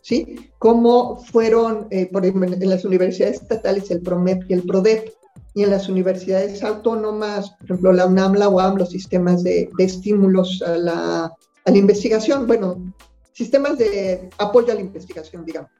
[0.01, 0.49] ¿sí?
[0.59, 5.09] Como fueron, eh, por ejemplo, en las universidades estatales el PROMEP y el PRODEP,
[5.53, 9.83] y en las universidades autónomas, por ejemplo, la UNAM, la UAM, los sistemas de, de
[9.83, 11.25] estímulos a la,
[11.65, 12.93] a la, investigación, bueno,
[13.33, 15.71] sistemas de apoyo a la investigación, digamos,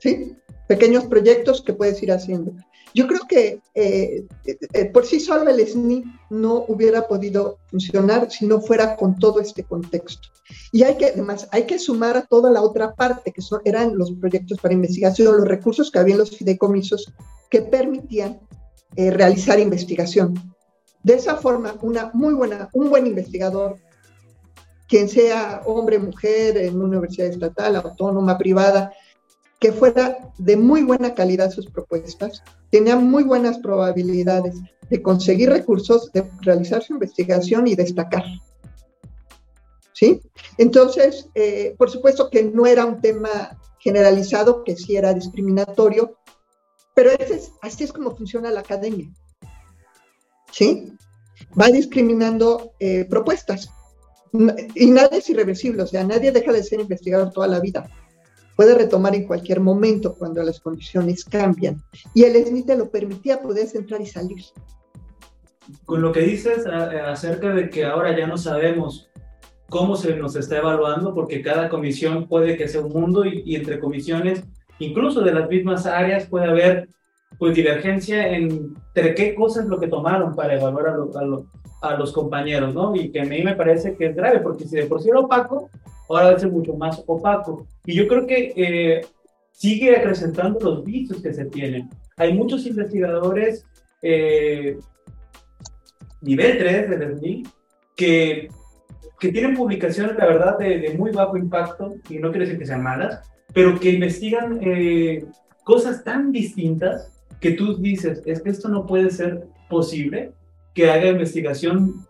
[0.00, 0.36] ¿sí?
[0.70, 2.52] Pequeños proyectos que puedes ir haciendo.
[2.94, 8.46] Yo creo que eh, eh, por sí solo el SNI no hubiera podido funcionar si
[8.46, 10.28] no fuera con todo este contexto.
[10.70, 14.12] Y hay que, además, hay que sumar a toda la otra parte, que eran los
[14.12, 17.12] proyectos para investigación, los recursos que había en los fideicomisos
[17.50, 18.38] que permitían
[18.94, 20.34] eh, realizar investigación.
[21.02, 23.74] De esa forma, una muy buena, un buen investigador,
[24.86, 28.92] quien sea hombre, mujer, en una universidad estatal, autónoma, privada,
[29.60, 34.56] que fuera de muy buena calidad sus propuestas, tenía muy buenas probabilidades
[34.88, 38.24] de conseguir recursos, de realizar su investigación y destacar.
[39.92, 40.22] ¿Sí?
[40.56, 46.16] Entonces, eh, por supuesto que no era un tema generalizado, que sí era discriminatorio,
[46.94, 49.10] pero es, así es como funciona la academia.
[50.50, 50.90] ¿Sí?
[51.60, 53.70] Va discriminando eh, propuestas.
[54.74, 57.90] Y nada es irreversible, o sea, nadie deja de ser investigador toda la vida
[58.60, 61.82] puede retomar en cualquier momento cuando las condiciones cambian.
[62.12, 64.44] Y el SNI te lo permitía, podías entrar y salir.
[65.86, 69.08] Con lo que dices acerca de que ahora ya no sabemos
[69.70, 73.80] cómo se nos está evaluando, porque cada comisión puede que sea un mundo y, entre
[73.80, 74.44] comisiones,
[74.78, 76.90] incluso de las mismas áreas, puede haber
[77.38, 82.94] pues divergencia entre qué cosas lo que tomaron para evaluar a, a, los compañeros, ¿no?
[82.94, 85.20] Y que a mí me parece que es grave, porque si de por sí era
[85.20, 85.70] opaco,
[86.16, 87.66] ahora va a ser mucho más opaco.
[87.84, 89.06] Y yo creo que eh,
[89.52, 91.88] sigue acrecentando los vicios que se tienen.
[92.16, 93.64] Hay muchos investigadores
[94.02, 94.78] eh,
[96.20, 97.42] nivel 3 del SNI
[97.96, 98.48] que,
[99.18, 102.82] que tienen publicaciones, la verdad, de, muy bajo impacto, y no quiere decir que sean
[102.82, 103.20] malas,
[103.52, 105.24] pero que investigan eh,
[105.64, 110.32] cosas tan distintas que tú dices, es que esto no puede ser posible,
[110.74, 112.06] que haga investigación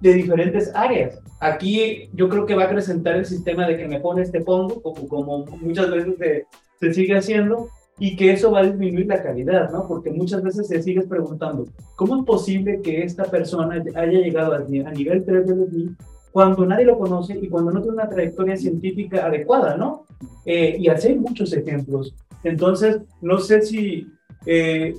[0.00, 1.20] de diferentes áreas.
[1.40, 4.82] Aquí yo creo que va a acrecentar el sistema de que me pones, te pongo,
[4.82, 6.46] como, como muchas veces se,
[6.80, 9.86] se, sigue haciendo, y que eso va a disminuir la calidad, ¿no?
[9.88, 14.60] Porque muchas veces se sigues preguntando, ¿cómo es posible que esta persona haya llegado a,
[14.60, 15.96] nivel 3 de SNI
[16.30, 20.04] cuando nadie lo conoce y cuando no tiene una trayectoria científica adecuada, ¿no?
[20.44, 22.14] Eh, y así hay muchos ejemplos.
[22.44, 24.06] Entonces, no sé si
[24.46, 24.94] eh,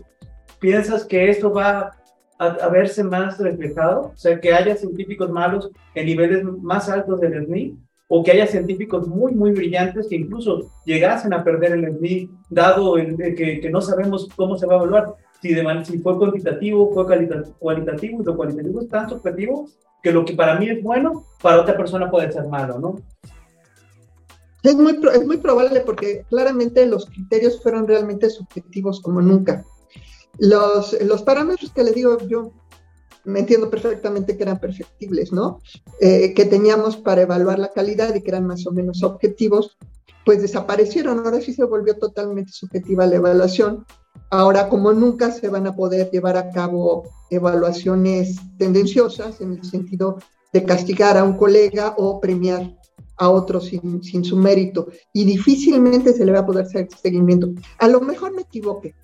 [0.60, 1.94] piensas que esto va
[2.40, 7.46] a, verse más reflejado, o sea, que haya científicos malos en niveles más altos del
[7.46, 12.30] SNI, o que haya científicos muy, muy brillantes que incluso llegasen a perder el SNI,
[12.50, 16.18] dado el, que, que, no sabemos cómo se va a evaluar, si, de, si fue
[16.18, 17.06] cuantitativo, fue
[17.60, 19.68] cualitativo, y lo cualitativo es tan subjetivo
[20.02, 22.96] que lo que para mí es bueno, para otra persona puede ser malo, ¿no?
[24.64, 29.66] Es muy, es muy probable porque claramente los criterios fueron realmente subjetivos como nunca.
[30.40, 32.54] Los, los parámetros que le digo, yo
[33.26, 35.60] me entiendo perfectamente que eran perfectibles, ¿no?
[36.00, 39.78] Eh, que teníamos para evaluar la calidad y que eran más o menos objetivos,
[40.26, 41.20] pues desaparecieron.
[41.20, 43.86] Ahora sí se volvió totalmente subjetiva la evaluación.
[44.32, 50.18] Ahora, como nunca, se van a poder llevar a cabo evaluaciones tendenciosas en el sentido
[50.54, 52.76] de castigar a un colega o premiar
[53.18, 54.88] a otro sin, sin su mérito.
[55.14, 57.50] Y difícilmente se le va a poder hacer seguimiento.
[57.80, 58.96] A lo mejor me equivoque,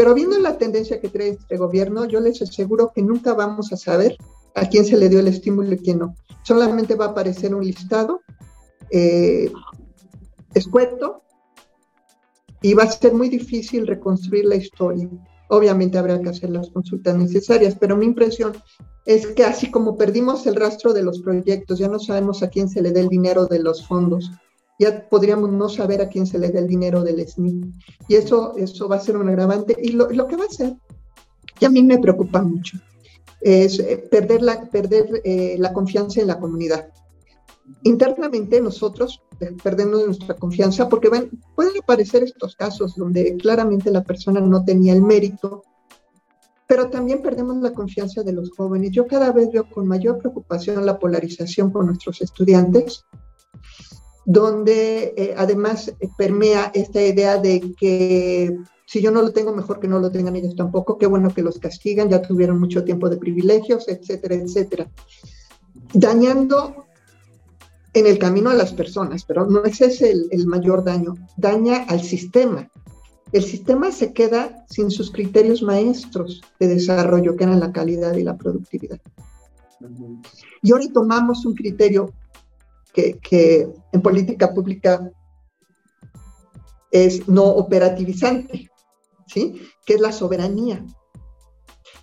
[0.00, 3.76] pero viendo la tendencia que trae este gobierno, yo les aseguro que nunca vamos a
[3.76, 4.16] saber
[4.54, 6.16] a quién se le dio el estímulo y quién no.
[6.42, 8.22] Solamente va a aparecer un listado
[8.90, 9.52] eh,
[10.54, 11.22] escueto
[12.62, 15.06] y va a ser muy difícil reconstruir la historia.
[15.50, 18.54] Obviamente habrá que hacer las consultas necesarias, pero mi impresión
[19.04, 22.70] es que así como perdimos el rastro de los proyectos, ya no sabemos a quién
[22.70, 24.30] se le dé el dinero de los fondos,
[24.80, 27.70] ya podríamos no saber a quién se le da el dinero del SNI.
[28.08, 29.76] Y eso, eso va a ser un agravante.
[29.80, 30.74] Y lo, lo que va a ser,
[31.60, 32.78] y a mí me preocupa mucho,
[33.42, 36.88] es eh, perder la, perder, eh, la confianza en la comunidad.
[37.82, 39.22] Internamente nosotros
[39.62, 44.94] perdemos nuestra confianza porque van, pueden aparecer estos casos donde claramente la persona no tenía
[44.94, 45.62] el mérito,
[46.66, 48.92] pero también perdemos la confianza de los jóvenes.
[48.92, 53.04] Yo cada vez veo con mayor preocupación la polarización con nuestros estudiantes
[54.30, 59.88] donde eh, además permea esta idea de que si yo no lo tengo, mejor que
[59.88, 63.16] no lo tengan ellos tampoco, qué bueno que los castigan, ya tuvieron mucho tiempo de
[63.16, 64.88] privilegios, etcétera, etcétera.
[65.94, 66.86] Dañando
[67.92, 71.82] en el camino a las personas, pero no ese es el, el mayor daño, daña
[71.88, 72.70] al sistema.
[73.32, 78.22] El sistema se queda sin sus criterios maestros de desarrollo, que eran la calidad y
[78.22, 79.00] la productividad.
[80.62, 82.12] Y ahora tomamos un criterio
[82.92, 85.10] que, en política pública
[86.90, 88.70] es no operativizante,
[89.26, 89.60] ¿sí?
[89.86, 90.84] Que es la soberanía.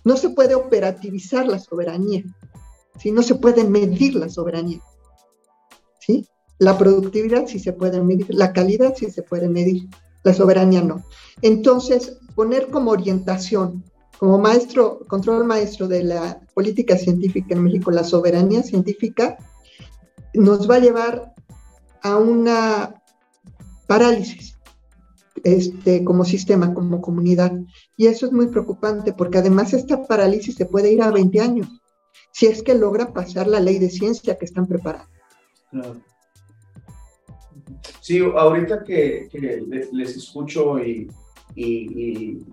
[0.04, 2.24] No se puede operativizar la soberanía,
[2.98, 3.10] ¿sí?
[3.12, 4.80] No se puede medir la soberanía,
[6.00, 6.26] ¿sí?
[6.58, 9.88] La productividad sí se puede medir, la calidad sí se puede medir,
[10.24, 11.04] la soberanía no.
[11.42, 13.84] Entonces, poner como orientación,
[14.18, 19.38] como maestro, control maestro de la política científica en México, la soberanía científica,
[20.34, 21.34] nos va a llevar
[22.02, 22.94] a una
[23.86, 24.56] parálisis
[25.44, 27.52] este, como sistema, como comunidad.
[27.96, 31.68] Y eso es muy preocupante porque además esta parálisis se puede ir a 20 años
[32.32, 35.10] si es que logra pasar la ley de ciencia que están preparando.
[38.00, 39.28] Sí, ahorita que,
[39.92, 41.08] les, escucho y,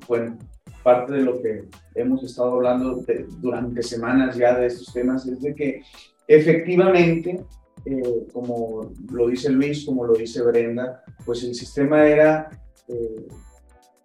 [0.07, 0.37] bueno,
[0.83, 1.65] parte de lo que
[1.95, 3.03] hemos estado hablando
[3.39, 5.81] durante semanas ya de estos temas es de que
[6.27, 7.43] efectivamente,
[7.85, 12.49] eh, como lo dice Luis, como lo dice Brenda, pues el sistema era
[12.87, 13.27] eh,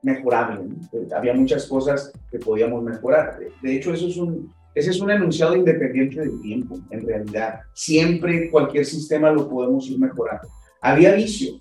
[0.03, 0.69] mejorable.
[0.93, 3.39] Eh, había muchas cosas que podíamos mejorar.
[3.63, 7.61] De hecho, eso es un, ese es un enunciado independiente del tiempo, en realidad.
[7.73, 10.47] Siempre cualquier sistema lo podemos ir mejorando.
[10.83, 11.59] Había vicio.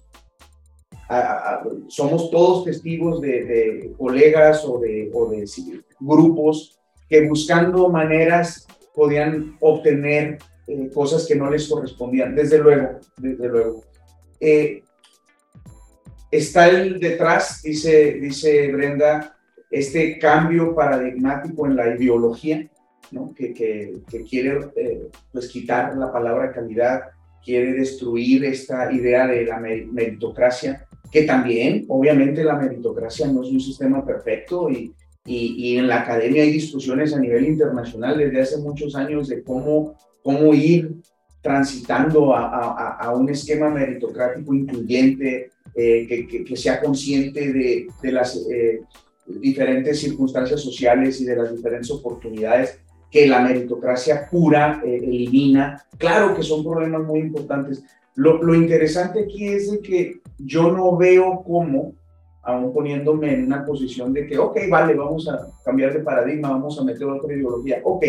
[1.88, 5.46] somos todos testigos de, colegas o de, o de
[6.00, 10.38] grupos que buscando maneras podían obtener
[10.70, 12.36] eh, cosas que no les correspondían.
[12.36, 13.84] Desde luego, desde luego.
[14.40, 14.84] Eh,
[16.32, 19.36] está el detrás, dice, dice Brenda,
[19.72, 22.70] este cambio paradigmático en la ideología,
[23.12, 23.34] ¿no?
[23.34, 27.02] que, que, quiere eh, pues quitar la palabra calidad,
[27.44, 33.60] quiere destruir esta idea de la meritocracia, que también, obviamente, la meritocracia no es un
[33.60, 34.94] sistema perfecto y,
[35.26, 39.44] y, y, en la academia hay discusiones a nivel internacional desde hace muchos años de
[39.44, 40.96] cómo, cómo ir
[41.42, 48.12] transitando a, a, a un esquema meritocrático incluyente, eh, que, que, sea consciente de, de
[48.12, 48.82] las eh,
[49.28, 55.82] diferentes circunstancias sociales y de las diferentes oportunidades que la meritocracia pura eh, elimina.
[55.98, 57.84] Claro que son problemas muy importantes.
[58.16, 61.94] Lo, lo, interesante aquí es de que yo no veo cómo,
[62.42, 66.80] aún poniéndome en una posición de que, ok, vale, vamos a cambiar de paradigma, vamos
[66.80, 68.04] a meter otra ideología, ok,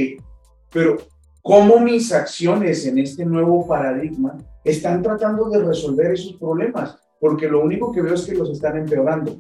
[0.73, 0.97] pero
[1.43, 7.63] cómo mis acciones en este nuevo paradigma están tratando de resolver esos problemas porque lo
[7.63, 9.37] único que veo es que los están empeorando.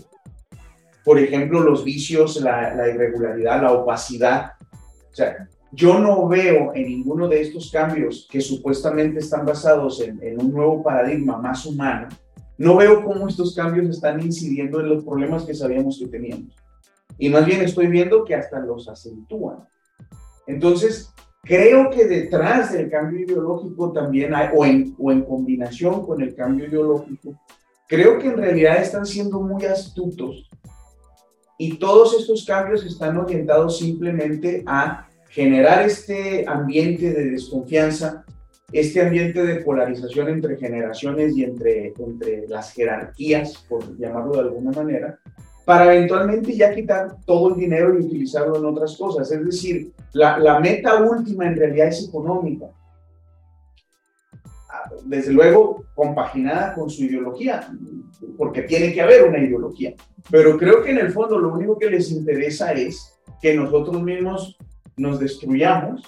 [1.03, 4.53] Por ejemplo, los vicios, la, irregularidad, la opacidad.
[5.11, 10.23] O sea, yo no veo en ninguno de estos cambios que supuestamente están basados en,
[10.23, 12.09] en, un nuevo paradigma más humano,
[12.59, 16.55] no veo cómo estos cambios están incidiendo en los problemas que sabíamos que teníamos.
[17.17, 19.67] Y más bien estoy viendo que hasta los acentúan.
[20.47, 26.21] Entonces, creo que detrás del cambio ideológico también hay, o en, o en combinación con
[26.23, 27.41] el cambio ideológico,
[27.89, 30.49] creo que en realidad están siendo muy astutos.
[31.59, 38.25] Y todos estos cambios están orientados simplemente a generar este ambiente de desconfianza,
[38.73, 44.71] este ambiente de polarización entre generaciones y entre, entre las jerarquías, por llamarlo de alguna
[44.71, 45.19] manera,
[45.65, 49.31] para eventualmente ya quitar todo el dinero y utilizarlo en otras cosas.
[49.31, 52.67] Es decir, la, la meta última en realidad es económica
[55.05, 57.69] desde luego compaginada con su ideología,
[58.37, 59.95] porque tiene que haber una ideología.
[60.31, 64.57] Pero creo que en el fondo lo único que les interesa es que nosotros mismos
[64.97, 66.03] nos destruyamos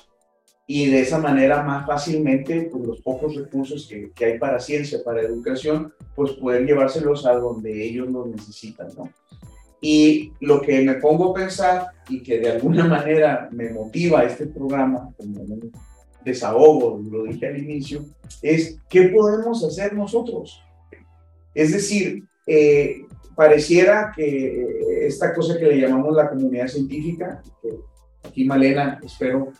[0.66, 5.00] y de esa manera más fácilmente pues, los pocos recursos que, que, hay para ciencia,
[5.04, 9.10] para educación, pues poder llevárselos a donde ellos los necesitan, ¿no?
[9.80, 14.46] Y lo que me pongo a pensar y que de alguna manera me motiva este
[14.46, 15.72] programa como un
[16.24, 18.04] desahogo, lo dije al inicio,
[18.40, 20.62] es qué podemos hacer nosotros.
[21.52, 23.02] Es decir, eh,
[23.34, 27.70] pareciera que esta cosa que le llamamos la comunidad científica, que
[28.22, 29.52] aquí Malena espero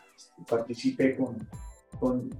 [0.48, 1.36] participe con,
[1.98, 2.30] con,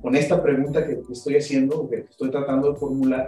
[0.00, 3.26] con, esta pregunta que estoy haciendo, que estoy tratando de formular,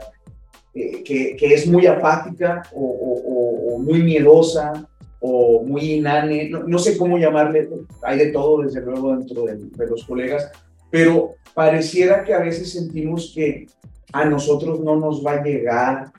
[0.74, 4.88] eh, que, que, es muy apática o, o, o muy miedosa
[5.20, 7.68] o muy inane, no, sé cómo llamarle,
[8.02, 10.50] hay de todo desde luego dentro de, los colegas,
[10.90, 13.66] pero pareciera que a veces sentimos que
[14.12, 16.12] a nosotros no nos va a llegar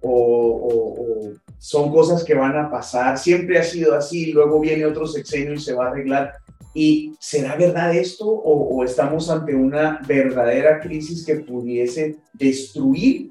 [0.00, 5.54] o, son cosas que van a pasar, siempre ha sido así, luego viene otro sexenio
[5.54, 6.32] y se va a arreglar.
[6.80, 13.30] ¿Y será verdad esto o, o estamos ante una verdadera crisis que pudiese destruir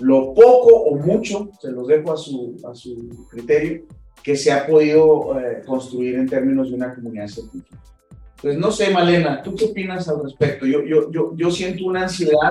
[0.00, 3.86] lo poco o mucho, se los dejo a su, a su criterio,
[4.22, 7.82] que se ha podido eh, construir en términos de una comunidad científica.
[8.42, 10.66] Pues no sé, Malena, ¿tú qué opinas al respecto?
[10.66, 12.50] Yo, yo, yo, yo siento una ansiedad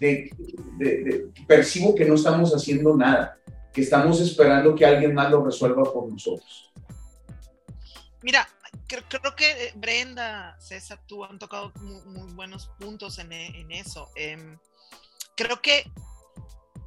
[0.00, 0.32] de,
[0.78, 3.38] de, percibo que no estamos haciendo nada,
[3.72, 6.72] que estamos esperando que alguien más lo resuelva por nosotros.
[8.20, 8.48] Mira,
[8.90, 14.10] creo, creo que eh, Brenda, César, tú han tocado muy, buenos puntos en, en eso.
[14.16, 14.56] Eh,
[15.36, 15.90] creo que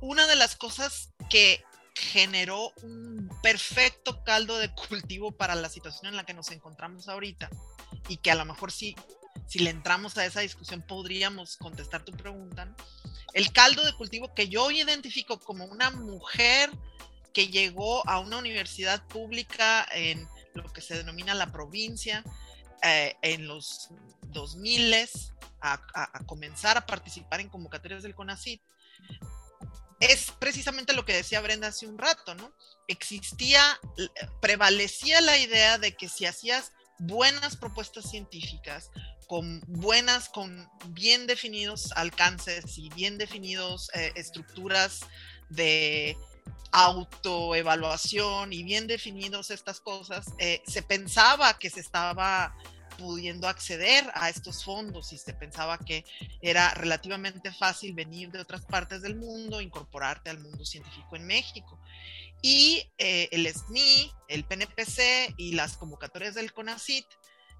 [0.02, 1.64] una de las cosas que
[1.96, 7.50] generó un perfecto caldo de cultivo para la situación en la que nos encontramos ahorita
[8.10, 8.96] y que a lo mejor sí,
[9.48, 12.76] si le entramos a esa discusión podríamos contestar tu pregunta.
[13.34, 16.70] El caldo de cultivo que yo identifico como una mujer
[17.34, 22.24] que llegó a una universidad pública en lo que se denomina la provincia
[22.82, 23.90] eh, en los
[24.28, 24.94] 2000
[25.62, 28.62] a, a, comenzar a participar en convocatorias del CONACIT
[30.00, 32.52] es precisamente lo que decía Brenda hace un rato, ¿no?
[32.88, 33.80] Existía,
[34.42, 38.92] prevalecía la idea de que si hacías buenas propuestas científicas,
[39.28, 45.02] con buenas, con bien definidos alcances y bien definidos eh, estructuras
[45.50, 46.18] de
[46.72, 52.56] autoevaluación y bien definidos estas cosas, eh, se pensaba que se estaba
[52.98, 56.06] pudiendo acceder a estos fondos y se pensaba que
[56.42, 61.80] era relativamente fácil venir de otras partes del mundo, incorporarte al mundo científico en México.
[62.42, 67.06] Y eh, el SNI, el PNPC y las convocatorias del CONACIT,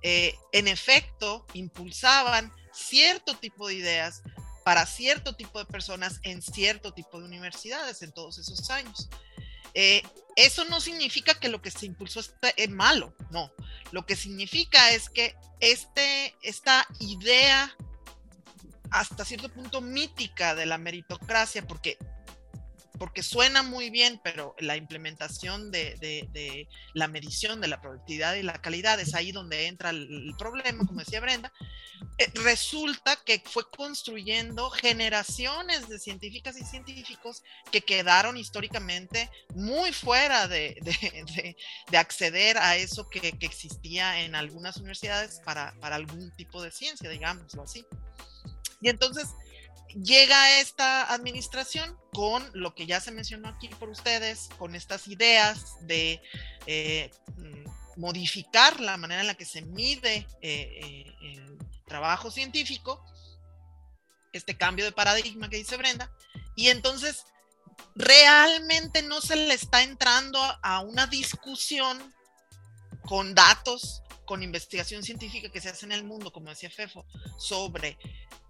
[0.02, 4.24] eh, en efecto, impulsaban cierto tipo de ideas
[4.64, 9.10] para cierto tipo de personas en cierto tipo de universidades en todos esos años.
[9.74, 10.04] Eh,
[10.36, 13.52] eso no significa que lo que se impulsó esté malo, no.
[13.92, 17.76] Lo que significa es que este, esta idea
[18.92, 21.98] hasta cierto punto mítica de la meritocracia, porque
[23.00, 28.62] porque suena muy bien, pero la implementación de, la medición de la productividad y la
[28.62, 31.52] calidad es ahí donde entra el, problema, como decía Brenda.
[32.18, 40.48] Eh, resulta que fue construyendo generaciones de científicas y científicos que quedaron históricamente muy fuera
[40.48, 40.78] de,
[41.98, 47.64] acceder a eso que, existía en algunas universidades para, para algún tipo de ciencia, digámoslo
[47.64, 47.86] así.
[48.82, 49.30] Y entonces,
[49.96, 55.76] llega esta administración con lo que ya se mencionó aquí por ustedes, con estas ideas
[55.82, 56.22] de
[56.66, 63.04] eh, mm, modificar la manera en la que se mide eh, eh, el trabajo científico,
[64.32, 66.12] este cambio de paradigma que dice Brenda,
[66.56, 67.26] y entonces
[67.96, 72.14] realmente no se le está entrando a una discusión
[73.06, 77.06] con datos, con investigación científica que se hace en el mundo, como decía Fefo,
[77.38, 77.98] sobre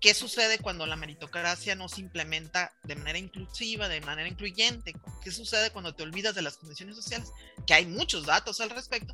[0.03, 4.93] ¿Qué sucede cuando la meritocracia no se implementa de manera inclusiva, de manera incluyente?
[5.23, 7.31] ¿Qué sucede cuando te olvidas de las condiciones sociales?
[7.65, 9.13] Que hay muchos datos al respecto.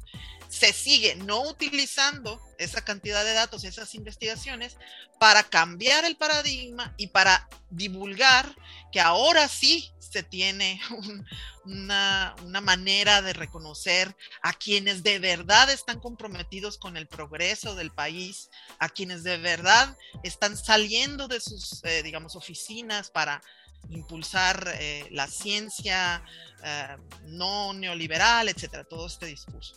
[0.50, 4.78] Se sigue no utilizando esa cantidad de datos esas investigaciones
[5.20, 8.56] para cambiar el paradigma y para divulgar
[8.92, 10.82] que ahora sí se tiene
[11.66, 17.92] una, una, manera de reconocer a quienes de verdad están comprometidos con el progreso del
[17.92, 18.50] país,
[18.80, 23.42] a quienes de verdad están saliendo de sus, eh, digamos, oficinas para
[23.90, 26.24] impulsar eh, la ciencia
[26.64, 29.76] eh, no neoliberal, etcétera, todo este discurso.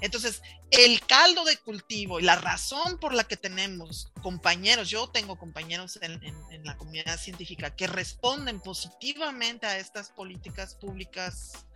[0.00, 5.36] Entonces, el caldo de cultivo y la razón por la que tenemos compañeros, yo tengo
[5.36, 6.20] compañeros en,
[6.64, 11.66] la comunidad científica que responden positivamente a estas políticas públicas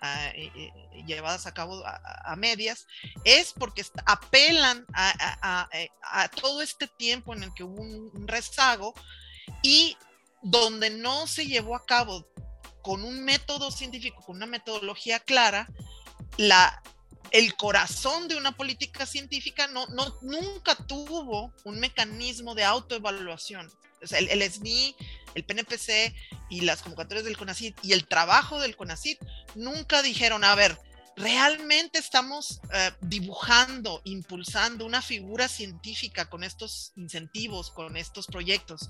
[0.00, 0.32] ah,
[1.06, 2.86] llevadas a cabo a, medias,
[3.24, 5.68] es porque apelan a,
[6.40, 8.94] todo este tiempo en el que hubo un rezago
[9.62, 9.96] y
[10.42, 12.26] donde no se llevó a cabo
[12.82, 15.68] con un método científico, con una metodología clara,
[16.36, 16.82] la,
[17.30, 23.70] el corazón de una política científica no, no, nunca tuvo un mecanismo de autoevaluación.
[24.12, 24.96] el, el, SNI,
[25.34, 26.14] el PNPC
[26.48, 29.18] y las convocatorias del CONACIT y el trabajo del CONACIT
[29.54, 30.78] nunca dijeron, a ver,
[31.16, 38.88] realmente estamos eh, dibujando, impulsando una figura científica con estos incentivos, con estos proyectos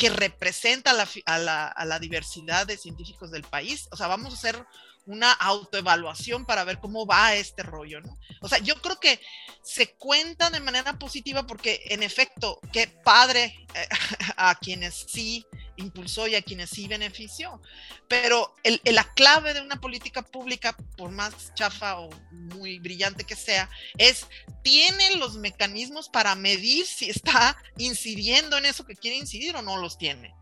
[0.00, 0.92] que representa
[1.26, 3.86] a la, diversidad de científicos del país.
[3.90, 4.64] O sea, vamos a hacer
[5.06, 8.18] una autoevaluación para ver cómo va este rollo, ¿no?
[8.40, 9.20] O sea, yo creo que
[9.62, 13.88] se cuenta de manera positiva porque, en efecto, qué padre eh,
[14.36, 15.46] a quienes sí
[15.76, 17.60] impulsó y a quienes sí benefició.
[18.08, 23.68] Pero la clave de una política pública, por más chafa o muy brillante que sea,
[23.98, 24.26] es,
[24.62, 29.76] tiene los mecanismos para medir si está incidiendo en eso que quiere incidir o no
[29.76, 30.34] los tiene.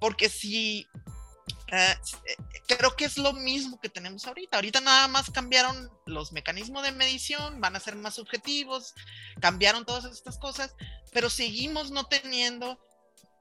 [0.00, 0.86] Porque si
[1.74, 1.96] eh,
[2.66, 4.56] creo que es lo mismo que tenemos ahorita.
[4.56, 8.94] Ahorita nada más cambiaron los mecanismos de medición, van a ser más objetivos,
[9.40, 10.74] cambiaron todas estas cosas,
[11.12, 12.78] pero seguimos no teniendo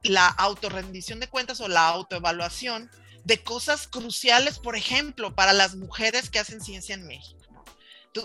[0.03, 2.89] la autorrendición de cuentas o la autoevaluación
[3.23, 7.42] de cosas cruciales, por ejemplo, para las mujeres que hacen ciencia en México.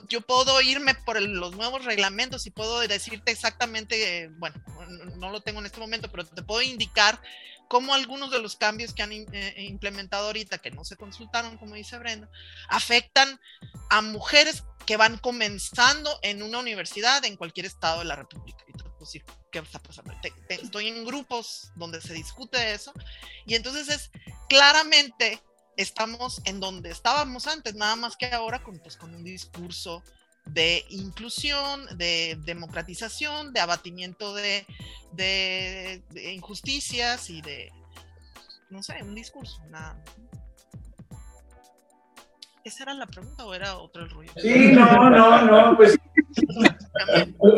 [0.09, 4.57] Yo puedo irme por los nuevos reglamentos y puedo decirte exactamente, bueno,
[5.17, 7.21] no lo tengo en este momento, pero te puedo indicar
[7.69, 11.75] cómo algunos de los cambios que han eh, implementado ahorita, que no se consultaron, como
[11.75, 12.29] dice Brenda,
[12.69, 13.41] afectan
[13.91, 18.65] a mujeres que van comenzando en una universidad en cualquier estado de la República.
[18.67, 18.73] Y
[19.51, 20.13] ¿qué está pasando?
[20.49, 22.93] estoy en grupos donde se discute eso
[23.47, 24.11] y entonces es
[24.49, 25.41] claramente
[25.79, 30.03] estamos en donde estábamos antes, nada más que ahora con, pues, con un discurso
[30.45, 34.67] de inclusión, de democratización, de abatimiento de,
[35.13, 36.03] de,
[36.35, 37.73] injusticias y de,
[38.71, 39.63] no sé, un discurso.
[39.71, 40.03] Nada.
[42.65, 44.33] ¿Esa era la pregunta o era otro el rollo?
[44.37, 45.97] Sí, no, no, no, pues...
[47.41, 47.55] lo,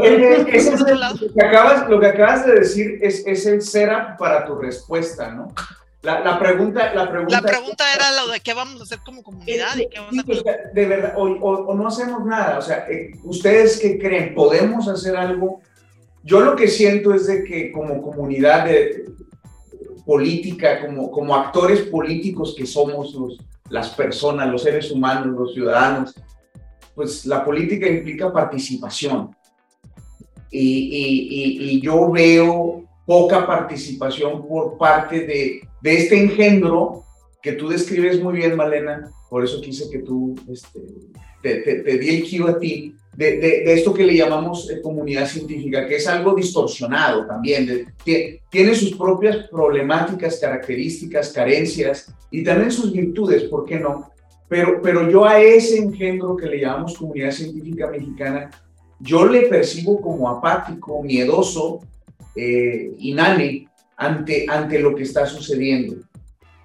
[1.34, 5.54] que acabas, lo que acabas de decir es, es el setup para tu respuesta, ¿no?
[6.02, 9.22] La, la, pregunta, la pregunta, la pregunta era lo de qué vamos a hacer como
[9.22, 10.72] comunidad y qué vamos a hacer.
[10.72, 12.58] De verdad, o, o, no hacemos nada.
[12.58, 14.34] O sea, eh, ¿ustedes qué creen?
[14.34, 15.60] ¿Podemos hacer algo?
[16.22, 19.04] Yo lo que siento es de que como comunidad de,
[20.10, 23.38] política, como, como actores políticos que somos los,
[23.68, 26.14] las personas, los seres humanos, los ciudadanos,
[26.96, 29.30] pues la política implica participación.
[30.50, 37.02] Y, y, y yo veo poca participación por parte de, de este engendro
[37.42, 40.78] que tú describes muy bien, Malena, por eso quise que tú este,
[41.42, 45.26] te, te, di el kilo a ti, de, de, esto que le llamamos eh, comunidad
[45.26, 52.92] científica, que es algo distorsionado también, tiene sus propias problemáticas, características, carencias y también sus
[52.92, 54.08] virtudes, ¿por qué no?
[54.48, 58.50] Pero, pero yo a ese engendro que le llamamos comunidad científica mexicana,
[59.00, 61.80] yo le percibo como apático, miedoso,
[62.34, 65.96] eh, inane ante, ante lo que está sucediendo.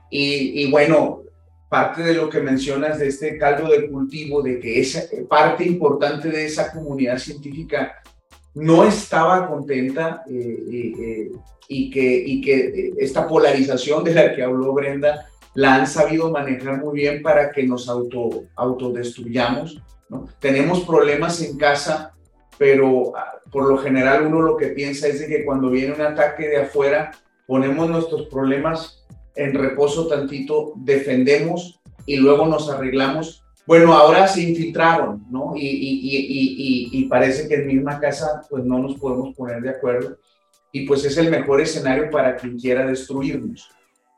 [0.09, 1.23] Y, y, bueno,
[1.69, 6.29] parte de lo que mencionas de este caldo de cultivo, de que esa parte importante
[6.29, 8.01] de esa comunidad científica
[8.53, 11.31] no estaba contenta eh, eh,
[11.67, 16.81] y, que, y que esta polarización de la que habló Brenda la han sabido manejar
[16.81, 19.81] muy bien para que nos auto, autodestruyamos.
[20.09, 20.27] ¿no?
[20.39, 22.13] Tenemos problemas en casa,
[22.57, 23.13] pero
[23.51, 26.57] por lo general uno lo que piensa es de que cuando viene un ataque de
[26.57, 27.11] afuera,
[27.47, 33.43] ponemos nuestros problemas en reposo tantito, defendemos y luego nos arreglamos.
[33.67, 35.53] Bueno, ahora se infiltraron, ¿no?
[35.55, 39.69] Y, y, y, y, parece que en misma casa pues no nos podemos poner de
[39.69, 40.17] acuerdo.
[40.71, 43.69] Y pues es el mejor escenario para quien quiera destruirnos,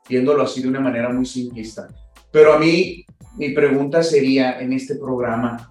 [0.08, 1.88] viéndolo así de una manera muy simplista.
[2.30, 3.06] Pero a mí,
[3.36, 5.70] mi pregunta sería en este programa,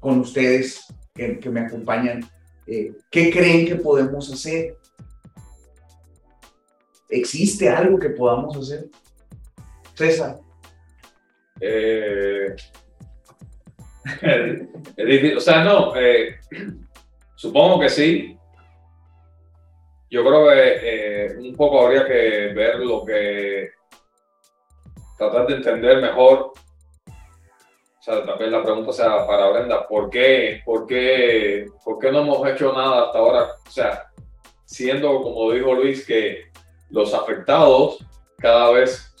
[0.00, 2.24] con ustedes que, que me acompañan,
[2.66, 4.76] eh, ¿qué creen que podemos hacer?
[7.08, 8.88] ¿Existe algo que podamos hacer?
[9.94, 10.40] César.
[11.60, 12.56] Eh,
[15.36, 16.36] o sea, no, eh,
[17.36, 18.36] supongo que sí.
[20.10, 23.70] Yo creo que eh, un poco habría que ver lo que,
[25.16, 26.52] tratar de entender mejor.
[28.02, 32.22] O sea, también la pregunta sea para Brenda, ¿por qué, por qué, por qué no
[32.22, 33.46] hemos hecho nada hasta ahora?
[33.64, 34.10] O sea,
[34.64, 36.50] siendo, como dijo Luis, que
[36.90, 38.04] los afectados
[38.38, 39.14] cada vez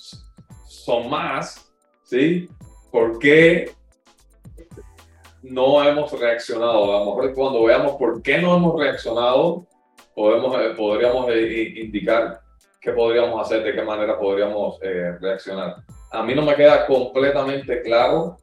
[0.66, 1.72] son más,
[2.02, 2.48] ¿sí?
[2.90, 3.70] ¿Por qué
[5.42, 6.96] no hemos reaccionado?
[6.96, 9.64] A lo mejor cuando veamos por qué no hemos reaccionado,
[10.12, 12.40] podemos, eh, podríamos eh, indicar
[12.80, 15.84] qué podríamos hacer, de qué manera podríamos eh, reaccionar.
[16.10, 18.38] A mí no me queda completamente claro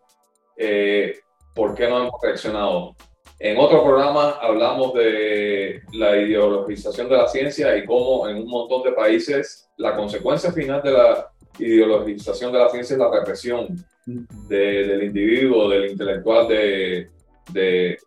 [1.56, 2.96] por qué no hemos reaccionado.
[3.40, 8.84] En otro programa hablamos de la ideologización de la ciencia y cómo en un montón
[8.84, 15.04] de países la consecuencia final de la ideologización de la ciencia es la represión del
[15.04, 17.10] individuo, del intelectual de,
[17.54, 17.98] de,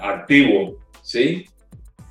[0.00, 1.46] activo, ¿sí?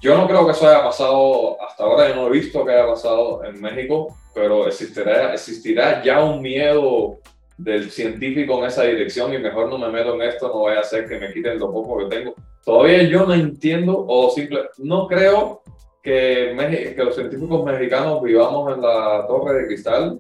[0.01, 2.87] Yo no creo que eso haya pasado hasta ahora, yo no he visto que haya
[2.87, 7.19] pasado en México, pero existirá, existirá ya un miedo
[7.57, 10.83] del científico en esa dirección y mejor no me meto en esto, no vaya a
[10.83, 12.35] ser que me quiten lo poco que tengo.
[12.63, 15.61] Todavía yo no entiendo o simple, no creo
[16.01, 20.19] que, que los científicos mexicanos vivamos en la torre de cristal.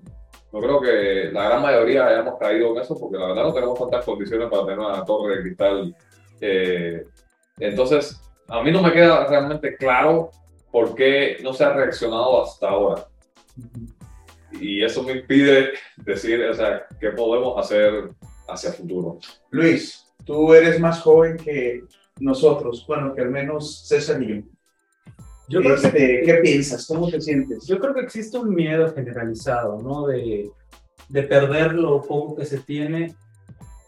[0.53, 3.77] No creo que la gran mayoría hayamos caído en eso porque la verdad no tenemos
[3.77, 5.95] tantas condiciones para tener una torre de cristal.
[6.39, 7.03] Eh,
[7.59, 10.29] entonces, a mí no me queda realmente claro
[10.71, 13.05] por qué no se ha reaccionado hasta ahora
[14.59, 18.09] y eso me impide decir, o sea, qué podemos hacer
[18.47, 19.19] hacia el futuro.
[19.51, 21.83] Luis, tú eres más joven que
[22.19, 24.41] nosotros, bueno, que al menos César y yo.
[25.49, 26.87] yo creo que, este, ¿Qué piensas?
[26.87, 27.65] ¿Cómo te sientes?
[27.67, 30.07] Yo creo que existe un miedo generalizado, ¿no?
[30.07, 30.49] De,
[31.09, 33.15] de perder lo poco que se tiene,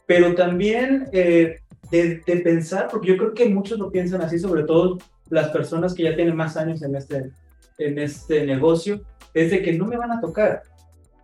[0.05, 1.59] pero también eh,
[1.89, 4.97] de, de, pensar, porque yo creo que muchos lo piensan así, sobre todo
[5.29, 7.31] las personas que ya tienen más años en este,
[7.77, 9.01] en este negocio,
[9.33, 10.63] es de que no me van a tocar.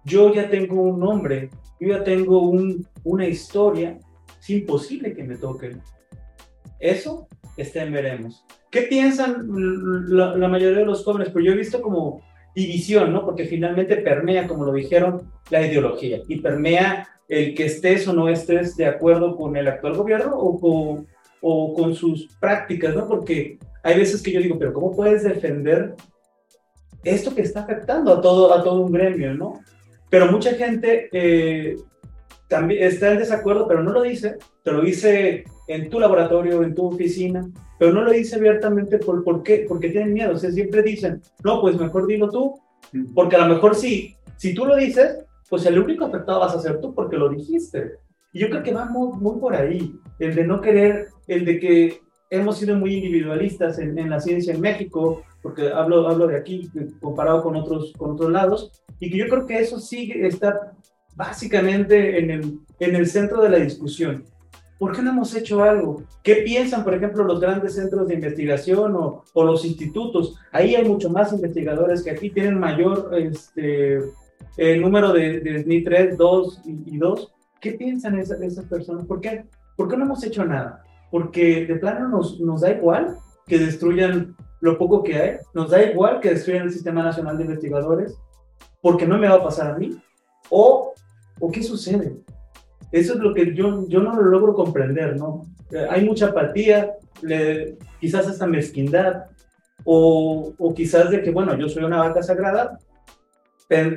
[0.06, 1.50] Yo ya tengo un nombre,
[1.80, 3.98] yo ya tengo un, una historia,
[4.40, 5.82] es imposible que me toquen.
[6.80, 7.28] Eso
[7.58, 8.46] está en veremos.
[8.70, 9.48] ¿Qué piensan
[10.10, 11.30] la, mayoría de los jóvenes?
[11.30, 12.22] Pues yo he visto como
[12.56, 13.24] división, ¿no?
[13.24, 18.28] Porque finalmente permea, como lo dijeron, la ideología y permea el que estés o no
[18.30, 21.08] estés de acuerdo con el actual gobierno o con,
[21.42, 23.08] o con sus prácticas, ¿no?
[23.08, 25.96] Porque hay veces que yo digo, pero ¿cómo puedes defender
[27.04, 29.60] esto que está afectando a todo, a todo un gremio, ¿no?
[30.10, 31.76] Pero mucha gente eh,
[32.48, 36.76] también está en desacuerdo, pero no lo dice, te lo dice en tu laboratorio, en
[36.76, 37.50] tu oficina,
[37.80, 41.22] pero no lo dice abiertamente por, por qué, porque tienen miedo, o sea, siempre dicen,
[41.44, 42.60] no, pues mejor dilo tú,
[43.16, 46.60] porque a lo mejor sí, si tú lo dices, pues el único afectado vas a
[46.60, 47.94] ser tú porque lo dijiste.
[48.32, 51.60] Y yo creo que va muy, muy por ahí, el de no querer, el de
[51.60, 56.38] que hemos sido muy individualistas en, en, la ciencia en México, porque hablo, hablo de
[56.38, 60.72] aquí comparado con otros, con otros lados, y que yo creo que eso sí está
[61.16, 64.24] básicamente en el, en el centro de la discusión.
[64.80, 66.04] ¿Por qué no hemos hecho algo?
[66.24, 70.36] ¿Qué piensan, por ejemplo, los grandes centros de investigación o, o los institutos?
[70.52, 74.00] Ahí hay mucho más investigadores que aquí tienen mayor este,
[74.58, 77.34] el número de, de SNI 3, 2 y, y 2.
[77.62, 79.06] ¿Qué piensan esas, esas personas?
[79.06, 79.46] ¿Por qué?
[79.76, 80.84] ¿Por qué no hemos hecho nada?
[81.12, 83.18] Porque de plano nos, nos da igual
[83.48, 87.44] que destruyan lo poco que hay, nos da igual que destruyan el Sistema Nacional de
[87.44, 88.18] Investigadores,
[88.82, 90.02] porque no me va a pasar a mí.
[90.50, 90.94] ¿O,
[91.38, 92.16] o qué sucede?
[92.90, 95.46] Eso es lo que yo, yo no lo logro comprender, ¿no?
[95.70, 99.26] Eh, hay mucha apatía, le, quizás hasta mezquindad,
[99.84, 102.80] o, o quizás de que, bueno, yo soy una vaca sagrada,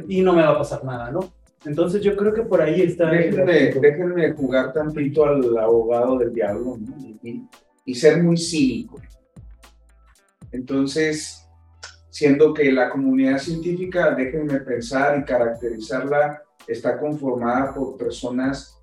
[0.09, 1.21] y no me va a pasar nada, ¿no?
[1.65, 3.09] Entonces yo creo que por ahí está...
[3.09, 6.97] Déjenme, déjenme jugar tantito al abogado del diablo ¿no?
[7.23, 7.45] y,
[7.85, 9.01] y, ser muy cínico.
[10.57, 11.47] Entonces,
[12.09, 18.79] siendo que la comunidad científica, déjenme pensar y caracterizarla, está conformada por personas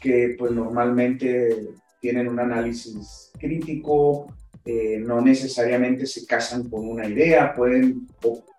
[0.00, 1.66] que pues normalmente
[2.00, 4.28] tienen un análisis crítico,
[4.64, 8.06] eh, no necesariamente se casan con una idea, pueden,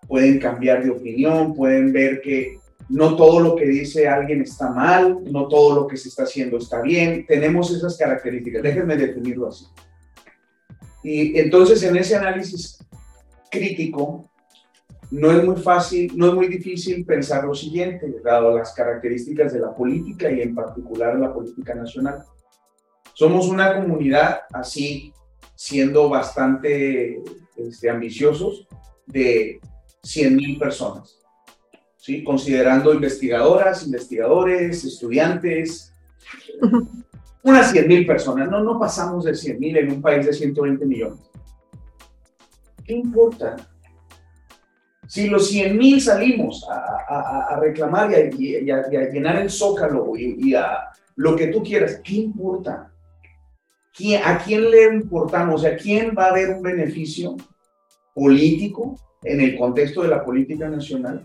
[0.06, 2.58] pueden cambiar de opinión, pueden ver que
[2.90, 6.58] no todo lo que dice alguien está mal, no todo lo que se está haciendo
[6.58, 9.64] está bien, tenemos esas características, déjenme definirlo así.
[11.02, 12.78] Y entonces en ese análisis
[13.50, 14.28] crítico,
[15.10, 19.60] no es muy fácil, no es muy difícil pensar lo siguiente, dado las características de
[19.60, 22.22] la política y en particular la política nacional.
[23.14, 25.12] Somos una comunidad así
[25.54, 27.20] siendo bastante
[27.56, 28.68] este, ambiciosos,
[29.06, 29.58] de
[30.02, 31.18] 100.000 personas,
[31.96, 32.22] ¿sí?
[32.22, 35.92] considerando investigadoras, investigadores, estudiantes,
[37.48, 41.18] unas 100.000 personas, no, no pasamos de 100.000 en un país de 120 millones.
[42.84, 43.56] ¿Qué importa?
[45.06, 46.74] Si los 100.000 salimos a,
[47.08, 52.00] a, a, reclamar y, a, llenar el zócalo y, y a lo que tú quieras,
[52.04, 52.92] ¿qué importa?
[54.24, 55.64] ¿a quién le importamos?
[55.64, 57.36] ¿A quién va a haber un beneficio
[58.14, 61.24] político en el contexto de la política nacional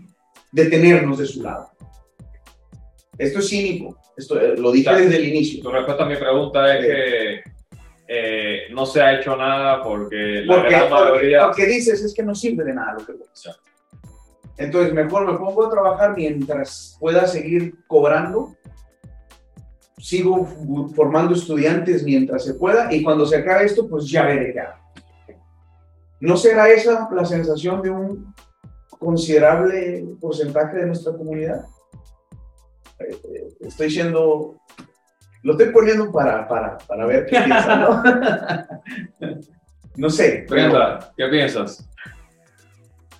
[0.50, 1.68] de tenernos de su lado?
[3.16, 5.62] Esto es cínico, esto eh, lo dije desde el inicio.
[5.62, 7.42] Tu respuesta a mi pregunta es que
[8.08, 11.46] eh, no se ha hecho nada porque la gran mayoría...
[11.46, 13.54] Lo que dices es que no sirve de nada lo que voy a hacer.
[14.56, 18.56] Entonces, mejor me pongo a trabajar mientras pueda seguir cobrando
[20.04, 20.46] sigo
[20.94, 25.38] formando estudiantes mientras se pueda y cuando se acabe esto, pues ya veré qué.
[26.20, 28.34] ¿No será esa la sensación de un
[28.98, 31.64] considerable porcentaje de nuestra comunidad?
[32.98, 34.60] Eh, estoy siendo,
[35.42, 38.02] lo estoy poniendo para, para, para ver qué piensan, ¿no?
[39.96, 40.46] no sé.
[40.48, 41.88] Brenda, ¿qué piensas?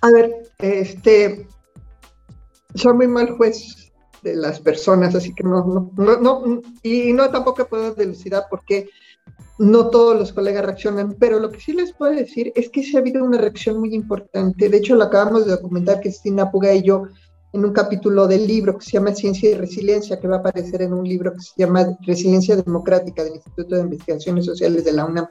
[0.01, 1.47] A ver, este,
[2.75, 7.65] soy muy mal juez de las personas, así que no, no, no, y no tampoco
[7.67, 8.89] puedo delucidar por qué
[9.57, 12.95] no todos los colegas reaccionan, pero lo que sí les puedo decir es que sí
[12.95, 14.67] ha habido una reacción muy importante.
[14.67, 17.07] De hecho, lo acabamos de documentar Cristina Puga y yo
[17.55, 20.81] en un capítulo del libro que se llama Ciencia y Resiliencia, que va a aparecer
[20.81, 25.05] en un libro que se llama Resiliencia Democrática del Instituto de Investigaciones Sociales de la
[25.05, 25.27] UNAM.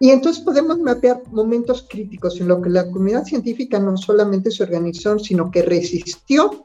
[0.00, 4.62] Y entonces podemos mapear momentos críticos en lo que la comunidad científica no solamente se
[4.62, 6.62] organizó, sino que resistió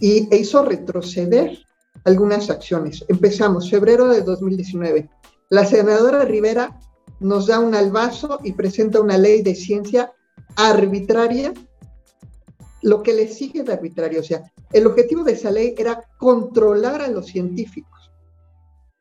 [0.00, 1.58] y e hizo retroceder
[2.04, 3.04] algunas acciones.
[3.08, 5.10] Empezamos febrero de 2019.
[5.50, 6.80] La senadora Rivera
[7.20, 10.10] nos da un albazo y presenta una ley de ciencia
[10.56, 11.52] arbitraria,
[12.82, 14.20] lo que le sigue de arbitrario.
[14.20, 18.10] O sea, el objetivo de esa ley era controlar a los científicos.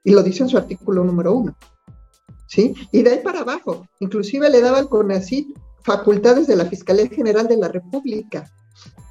[0.03, 1.55] Y lo dice en su artículo número uno.
[2.47, 2.73] ¿sí?
[2.91, 7.47] Y de ahí para abajo, inclusive le daba al CONACYT facultades de la Fiscalía General
[7.47, 8.51] de la República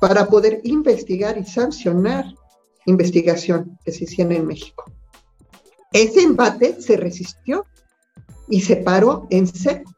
[0.01, 2.27] para poder investigar y sancionar
[2.87, 4.85] investigación que se hiciera en México.
[5.93, 7.67] Ese embate se resistió
[8.49, 9.91] y se paró en seco.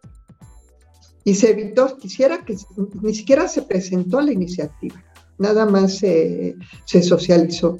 [1.24, 2.56] Y se evitó, quisiera que
[3.00, 5.02] ni siquiera se presentó la iniciativa,
[5.38, 6.56] nada más se
[7.02, 7.76] socializó.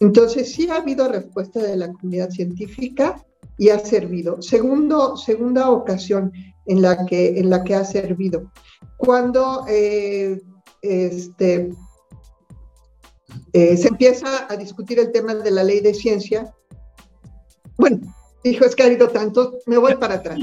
[0.00, 3.24] Entonces sí ha habido respuesta de la comunidad científica
[3.58, 4.42] y ha servido.
[4.42, 6.32] Segundo, segunda ocasión
[6.66, 8.50] en la que, en la que ha servido.
[8.96, 10.40] Cuando eh,
[10.80, 11.70] este,
[13.52, 16.54] eh, se empieza a discutir el tema de la ley de ciencia,
[17.76, 18.00] bueno,
[18.44, 20.38] dijo, es que ha habido tanto, me voy para atrás.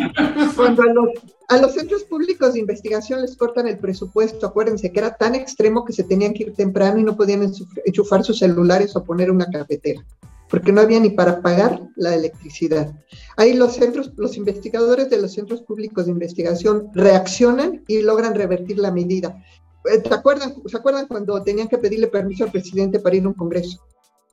[0.55, 1.09] Cuando a los,
[1.47, 5.85] a los centros públicos de investigación les cortan el presupuesto, acuérdense que era tan extremo
[5.85, 7.51] que se tenían que ir temprano y no podían
[7.85, 10.05] enchufar sus celulares o poner una cafetera
[10.49, 12.91] porque no había ni para pagar la electricidad.
[13.37, 18.79] Ahí los centros, los investigadores de los centros públicos de investigación reaccionan y logran revertir
[18.79, 19.43] la medida.
[19.85, 23.27] Eh, ¿Se acuerdan, ¿Se acuerdan cuando tenían que pedirle permiso al presidente para ir a
[23.27, 23.79] un congreso?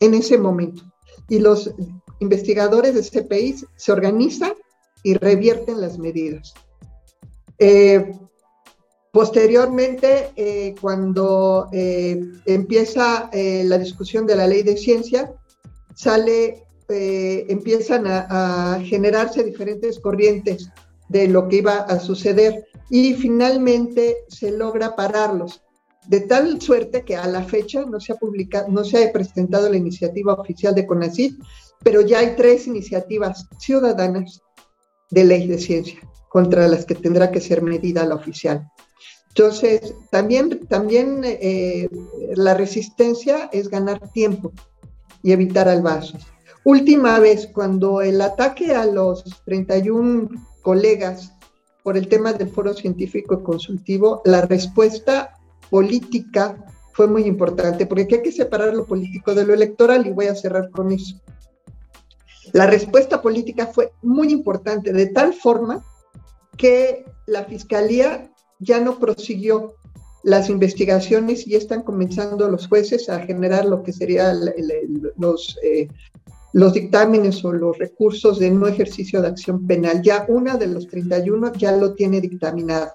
[0.01, 0.83] En ese momento.
[1.29, 1.73] Y los
[2.21, 4.53] investigadores de país se organizan
[5.03, 6.55] y revierten las medidas.
[7.59, 8.13] Eh,
[9.13, 15.33] posteriormente, eh, cuando empieza la discusión de la ley de ciencia,
[15.97, 20.71] sale, eh, empiezan a, generarse diferentes corrientes
[21.09, 25.63] de lo que iba a suceder y finalmente se logra pararlos.
[26.07, 29.69] De tal suerte que a la fecha no se ha publicado, no se ha presentado
[29.69, 31.41] la iniciativa oficial de CONACYT,
[31.83, 34.41] pero ya hay tres iniciativas ciudadanas
[35.11, 38.69] de ley de ciencia contra las que tendrá que ser medida la oficial.
[39.29, 41.89] Entonces, también, también eh,
[42.35, 44.53] la resistencia es ganar tiempo
[45.23, 46.27] y evitar albazos.
[46.65, 50.29] Última vez, cuando el ataque a los 31
[50.63, 51.33] colegas
[51.83, 55.39] por el tema del foro científico consultivo, la respuesta
[55.71, 56.57] política
[56.93, 60.27] fue muy importante, porque aquí hay que separar lo político de lo electoral y voy
[60.27, 61.21] a cerrar con eso.
[62.53, 65.85] La respuesta política fue muy importante, de tal forma
[66.57, 69.75] que la fiscalía ya no prosiguió
[70.23, 74.41] las investigaciones y están comenzando los jueces a generar lo que serían
[75.17, 75.89] los, eh,
[76.53, 80.03] los dictámenes o los recursos de no ejercicio de acción penal.
[80.03, 82.93] Ya una de los 31 ya lo tiene dictaminado.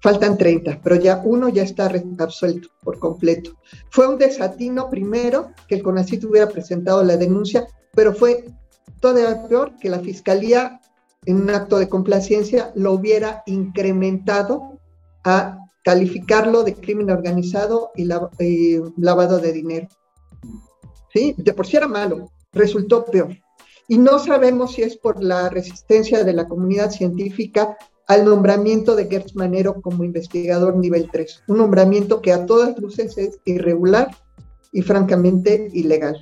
[0.00, 3.50] Faltan 30, pero ya uno ya está absuelto por completo.
[3.90, 8.44] Fue un desatino primero que el CONACYT hubiera presentado la denuncia, pero fue
[9.00, 10.80] todavía peor que la fiscalía
[11.26, 14.78] en un acto de complacencia lo hubiera incrementado
[15.24, 18.04] a calificarlo de crimen organizado y
[18.96, 19.88] lavado de dinero.
[21.12, 21.34] ¿Sí?
[21.36, 23.36] De por sí era malo, resultó peor.
[23.88, 27.76] Y no sabemos si es por la resistencia de la comunidad científica
[28.06, 33.16] al nombramiento de Gertz Manero como investigador nivel 3, un nombramiento que a todas luces
[33.18, 34.16] es irregular
[34.72, 36.20] y francamente ilegal.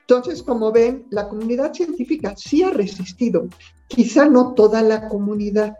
[0.00, 3.48] Entonces, como ven, la comunidad científica sí ha resistido,
[3.88, 5.76] quizá no toda la comunidad,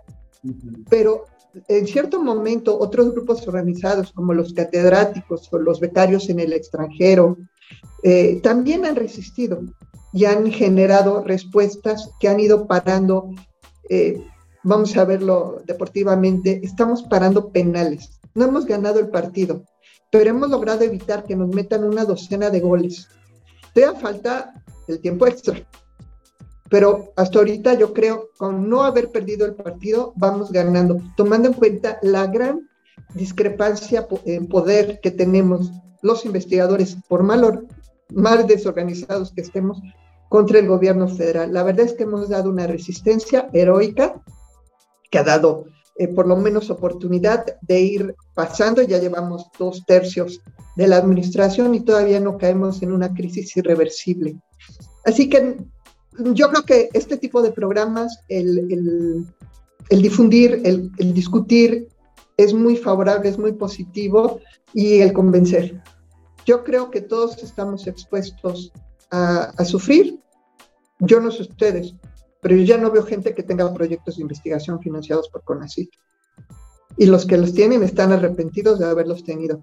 [0.88, 1.24] pero
[1.66, 7.38] en cierto momento otros grupos organizados como los catedráticos o los becarios en el extranjero
[8.02, 9.61] eh, también han resistido
[10.12, 13.30] y han generado respuestas que han ido parando,
[13.90, 14.22] eh,
[14.62, 18.20] vamos a verlo deportivamente, estamos parando penales.
[18.34, 19.64] No hemos ganado el partido,
[20.11, 23.09] pero hemos logrado evitar que nos metan una docena de goles.
[23.75, 24.53] Todavía falta
[24.87, 25.64] el tiempo extra
[26.69, 31.55] pero hasta ahorita yo creo, con no haber perdido el partido, vamos ganando, tomando en
[31.55, 32.69] cuenta la gran
[33.14, 35.71] discrepancia en poder que tenemos
[36.03, 37.66] los investigadores, por mal,
[38.12, 39.81] mal desorganizados que estemos,
[40.29, 41.53] contra el gobierno federal.
[41.55, 44.21] La verdad es que hemos dado una resistencia heroica
[45.11, 45.64] que ha dado
[45.99, 48.82] eh, por lo menos oportunidad de ir pasando.
[48.82, 50.40] Ya llevamos dos tercios
[50.76, 54.36] de la administración y todavía no caemos en una crisis irreversible.
[55.05, 55.57] Así que
[56.18, 59.26] yo creo que este tipo de programas, el,
[59.90, 61.88] difundir, el, discutir,
[62.36, 64.40] es muy favorable, es muy positivo
[64.72, 65.82] y el convencer.
[66.46, 68.72] Yo creo que todos estamos expuestos
[69.11, 70.20] a, sufrir.
[71.01, 71.94] Yo no sé ustedes,
[72.49, 75.90] pero yo ya no veo gente que tenga proyectos de investigación financiados por CONACYT.
[76.96, 79.62] Y los que los tienen están arrepentidos de haberlos tenido.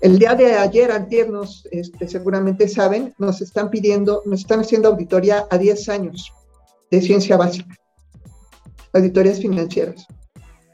[0.00, 1.30] El día de ayer, antier,
[1.70, 6.32] este, seguramente saben, nos están pidiendo, nos están haciendo auditoría a 10 años
[6.90, 7.76] de ciencia básica,
[8.94, 10.06] auditorías financieras,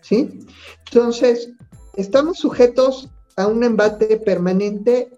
[0.03, 0.47] ¿sí?
[0.87, 1.51] Entonces,
[1.97, 5.11] estamos sujetos a un embate permanente,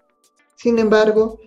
[0.55, 1.37] sin embargo,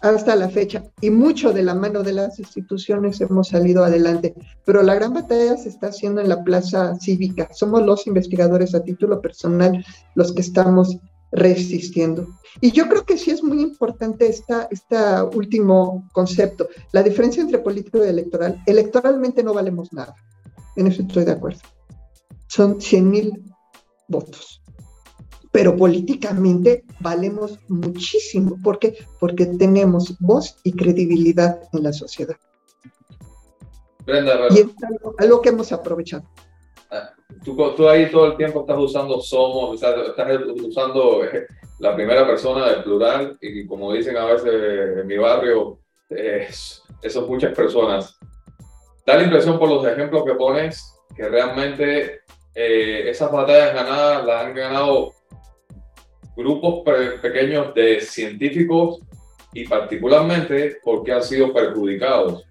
[0.00, 4.34] hasta la fecha y mucho de la mano de las instituciones hemos salido adelante,
[4.64, 7.48] pero la gran batalla se está haciendo en la plaza cívica.
[7.52, 9.84] Somos los investigadores a título personal
[10.14, 10.98] los que estamos
[11.32, 12.26] resistiendo.
[12.60, 14.96] Y yo creo que sí es muy importante este
[15.34, 18.62] último concepto, la diferencia entre político y electoral.
[18.66, 20.14] Electoralmente no valemos nada,
[20.76, 21.60] en eso estoy de acuerdo.
[22.48, 23.44] Son 100 mil
[24.08, 24.60] votos
[25.52, 28.56] pero políticamente valemos muchísimo.
[28.62, 28.96] ¿Por qué?
[29.18, 32.36] Porque tenemos voz y credibilidad en la sociedad.
[34.06, 34.66] Brenda, y es
[35.18, 36.24] algo, que hemos aprovechado.
[36.90, 37.10] Ah,
[37.44, 39.94] tú, tú, ahí todo el tiempo estás usando somos, estás,
[40.64, 41.46] usando eh,
[41.78, 45.78] la primera persona del plural y como dicen a veces en mi barrio,
[46.08, 48.18] eso son muchas personas.
[49.06, 52.20] Da la impresión por los ejemplos que pones que realmente
[52.54, 55.12] eh, esas batallas ganadas las han ganado
[56.36, 56.82] grupos
[57.20, 59.00] pequeños de científicos
[59.52, 62.44] y particularmente porque han sido perjudicados.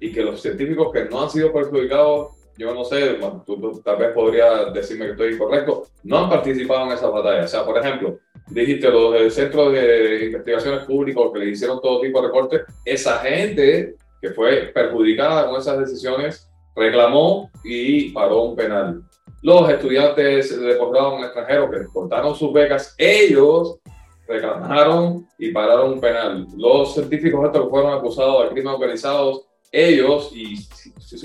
[0.00, 4.12] Y que los científicos que no han sido perjudicados, yo no sé, tú, tal vez
[4.12, 7.46] podrías decirme que estoy incorrecto, no han participado en esas batallas.
[7.46, 12.00] O sea, por ejemplo, dijiste los del Centro de Investigaciones Públicas que le hicieron todo
[12.00, 18.56] tipo de recortes, esa gente que fue perjudicada con esas decisiones reclamó y paró un
[18.56, 19.02] penal
[19.42, 23.80] los estudiantes de posgrado en el extranjero que cortaron sus becas, ellos
[24.26, 26.46] reclamaron y pararon un penal.
[26.56, 30.54] Los científicos estos que fueron acusados de crimen organizados, ellos y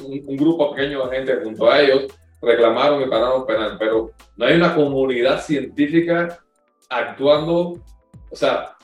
[0.02, 2.08] un, grupo pequeño de gente junto a ellos
[2.42, 3.76] reclamaron y pararon un penal.
[3.78, 6.40] Pero no hay una comunidad científica
[6.90, 7.80] actuando,
[8.32, 8.76] o sea,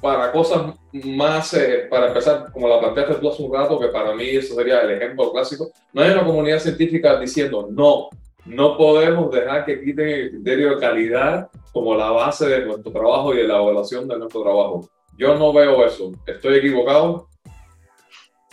[0.00, 4.14] para cosas más, eh, para empezar, como la planteaste tú hace un rato, que para
[4.14, 8.08] mí eso sería el ejemplo clásico, no hay una comunidad científica diciendo, no,
[8.48, 13.34] no podemos dejar que quiten el criterio de calidad como la base de nuestro trabajo
[13.34, 14.88] y de la evaluación de nuestro trabajo.
[15.18, 16.12] Yo no veo eso.
[16.26, 17.28] ¿Estoy equivocado?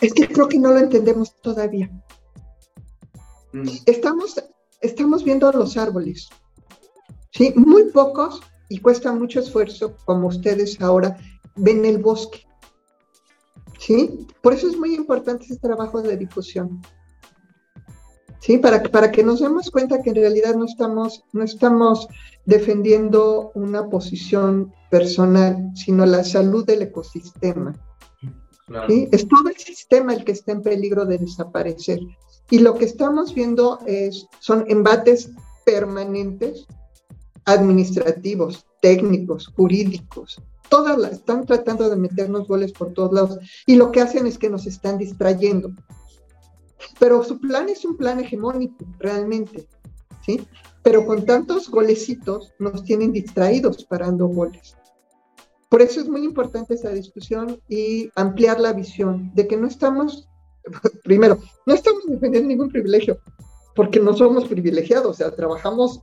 [0.00, 1.90] Es que creo que no lo entendemos todavía.
[3.52, 3.68] Mm.
[3.86, 4.34] Estamos,
[4.82, 6.28] estamos viendo los árboles.
[7.30, 7.54] ¿sí?
[7.56, 11.16] Muy pocos y cuesta mucho esfuerzo, como ustedes ahora
[11.54, 12.46] ven el bosque.
[13.78, 14.26] ¿sí?
[14.42, 16.82] Por eso es muy importante ese trabajo de difusión.
[18.40, 18.58] ¿Sí?
[18.58, 22.08] Para, para que nos demos cuenta que en realidad no estamos, no estamos
[22.44, 27.74] defendiendo una posición personal, sino la salud del ecosistema.
[28.88, 32.00] Es todo el sistema el que está en peligro de desaparecer.
[32.50, 35.30] Y lo que estamos viendo es, son embates
[35.64, 36.66] permanentes,
[37.44, 40.42] administrativos, técnicos, jurídicos.
[40.68, 43.38] Todas las, están tratando de meternos goles por todos lados.
[43.66, 45.70] Y lo que hacen es que nos están distrayendo.
[46.98, 49.66] Pero su plan es un plan hegemónico, realmente,
[50.24, 50.46] ¿sí?
[50.82, 54.76] Pero con tantos golecitos nos tienen distraídos parando goles.
[55.68, 60.28] Por eso es muy importante esa discusión y ampliar la visión de que no estamos,
[61.04, 63.18] primero, no estamos defendiendo ningún privilegio,
[63.74, 66.00] porque no somos privilegiados, o sea, trabajamos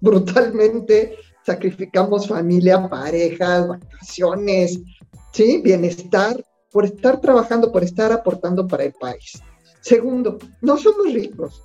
[0.00, 4.80] brutalmente, sacrificamos familia, parejas, vacaciones,
[5.32, 5.62] ¿sí?
[5.62, 9.40] Bienestar, por estar trabajando, por estar aportando para el país.
[9.88, 11.62] Segundo, no somos ricos,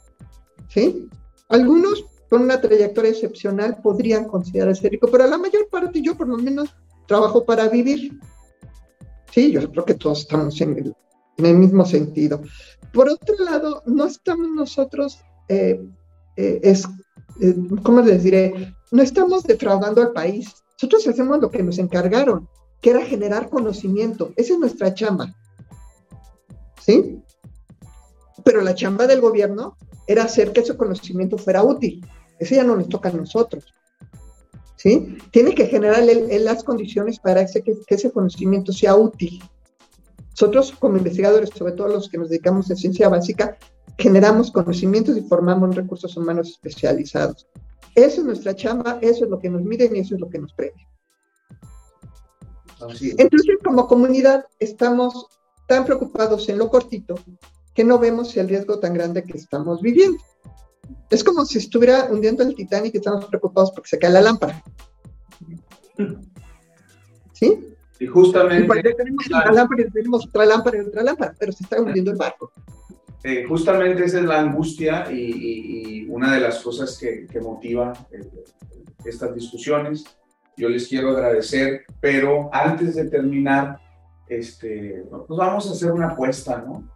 [0.70, 1.10] ¿sí?
[1.50, 6.38] Algunos con una trayectoria excepcional podrían considerarse ricos, pero la mayor parte, yo por lo
[6.38, 6.74] menos,
[7.06, 8.18] trabajo para vivir.
[9.34, 10.96] Sí, yo creo que todos estamos en
[11.38, 12.42] el, mismo sentido.
[12.94, 15.20] Por otro lado, no estamos nosotros,
[15.50, 15.86] eh,
[16.38, 16.62] eh,
[17.42, 18.74] eh, ¿cómo les diré?
[18.94, 20.64] No estamos defraudando al país.
[20.82, 22.48] Nosotros hacemos lo que nos encargaron,
[22.80, 24.32] que era generar conocimiento.
[24.38, 25.36] Esa es nuestra chamba.
[26.80, 27.23] ¿Sí?
[28.44, 29.78] Pero la chamba del gobierno
[30.08, 32.06] era hacer que ese conocimiento fuera útil.
[32.40, 33.74] Eso ya no nos toca a nosotros.
[34.76, 35.18] ¿Sí?
[35.32, 39.42] Tiene que generar las condiciones para que, ese conocimiento sea útil.
[40.32, 43.58] Nosotros como investigadores, sobre todo los que nos dedicamos a ciencia básica,
[43.98, 47.48] generamos conocimientos y formamos recursos humanos especializados.
[47.96, 50.40] Eso es nuestra chamba, eso es lo que nos miden y eso es lo que
[50.40, 50.88] nos premia.
[52.82, 55.28] Entonces, como comunidad, estamos
[55.68, 57.16] tan preocupados en lo cortito
[57.74, 60.22] que no vemos el riesgo tan grande que estamos viviendo.
[61.10, 64.64] Es como si estuviera hundiendo el Titanic y estamos preocupados porque se cae la lámpara.
[67.34, 67.76] ¿Sí?
[68.00, 68.94] Y justamente...
[68.94, 72.18] tenemos una lámpara y tenemos otra lámpara y otra lámpara, pero se está hundiendo el
[72.18, 72.52] barco.
[73.24, 78.30] Eh, justamente esa es la angustia y, una de las cosas que, motiva eh,
[79.06, 80.04] estas discusiones.
[80.58, 83.80] Yo les quiero agradecer, pero antes de terminar,
[84.28, 86.93] este, pues vamos a hacer una apuesta, ¿no?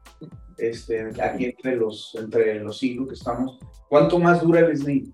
[0.58, 3.60] Este, aquí entre los, entre los cinco que estamos.
[3.90, 5.14] ¿Cuánto más dura el SNI?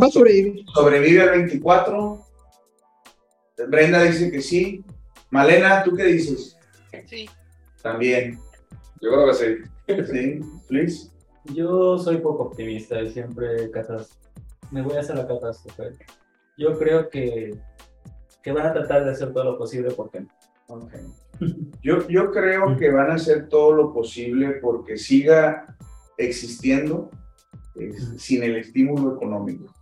[0.00, 0.64] Va a sobrevivir.
[0.74, 2.24] ¿Sobrevive al 24?
[3.68, 4.84] Brenda dice que sí.
[5.30, 6.58] Malena, ¿tú qué dices?
[7.06, 7.28] Sí.
[7.82, 8.38] También.
[9.00, 10.04] Yo creo que sí.
[10.10, 11.12] Sí, Luis.
[11.52, 14.18] Yo soy poco optimista y siempre catas...
[14.70, 15.96] me voy a hacer la catástrofe.
[16.56, 17.54] Yo creo que,
[18.42, 20.28] que van a tratar de hacer todo lo posible porque no.
[20.66, 21.02] Okay.
[21.82, 25.76] Yo, yo creo que van a hacer todo lo posible porque siga
[26.16, 27.10] existiendo
[27.76, 29.72] eh, sin el estímulo económico.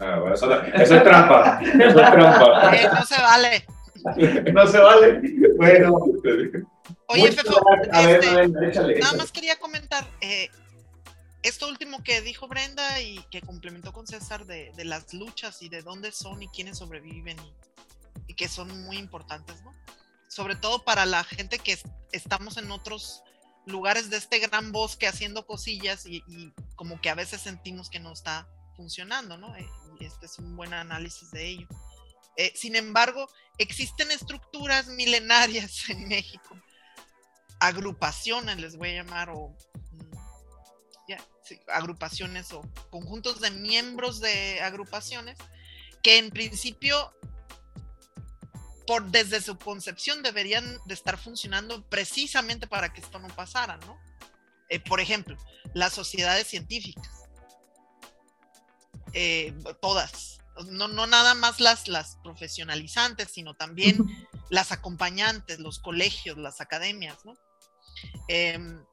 [0.00, 1.60] Ah, bueno, eso, eso, es trampa.
[1.62, 2.74] Eso es trampa.
[2.76, 3.66] Eh, no se vale.
[4.52, 5.20] no se vale.
[5.56, 5.98] Bueno.
[7.06, 7.60] Oye, Fefo,
[7.92, 9.18] a ver, este, a ver, échale, nada échale.
[9.18, 10.48] más quería comentar eh,
[11.42, 15.68] esto último que dijo Brenda y que complementó con César de, de las luchas y
[15.68, 19.72] de dónde son y quiénes sobreviven y, y que son muy importantes, ¿no?
[20.30, 23.22] Sobre todo para la gente que es- estamos en otros
[23.66, 26.22] lugares de este gran bosque haciendo cosillas y,
[26.76, 29.54] como que a veces sentimos que no está funcionando, ¿no?
[29.56, 29.68] Eh,
[30.00, 31.68] y este es un buen análisis de ello.
[32.36, 33.28] Eh, sin embargo,
[33.58, 36.56] existen estructuras milenarias en México,
[37.58, 39.48] agrupaciones les voy a llamar, o
[39.92, 40.16] mm,
[41.42, 45.36] sí, agrupaciones o conjuntos de miembros de agrupaciones
[46.02, 47.12] que en principio
[48.90, 54.00] por desde su concepción deberían de estar funcionando precisamente para que esto no pasara, ¿no?
[54.68, 55.36] Eh, por ejemplo,
[55.74, 57.08] las sociedades científicas,
[59.12, 63.96] eh, todas, no, no nada más las, las profesionalizantes, sino también
[64.50, 67.34] las acompañantes, los colegios, las academias, ¿no?
[68.26, 68.84] Em,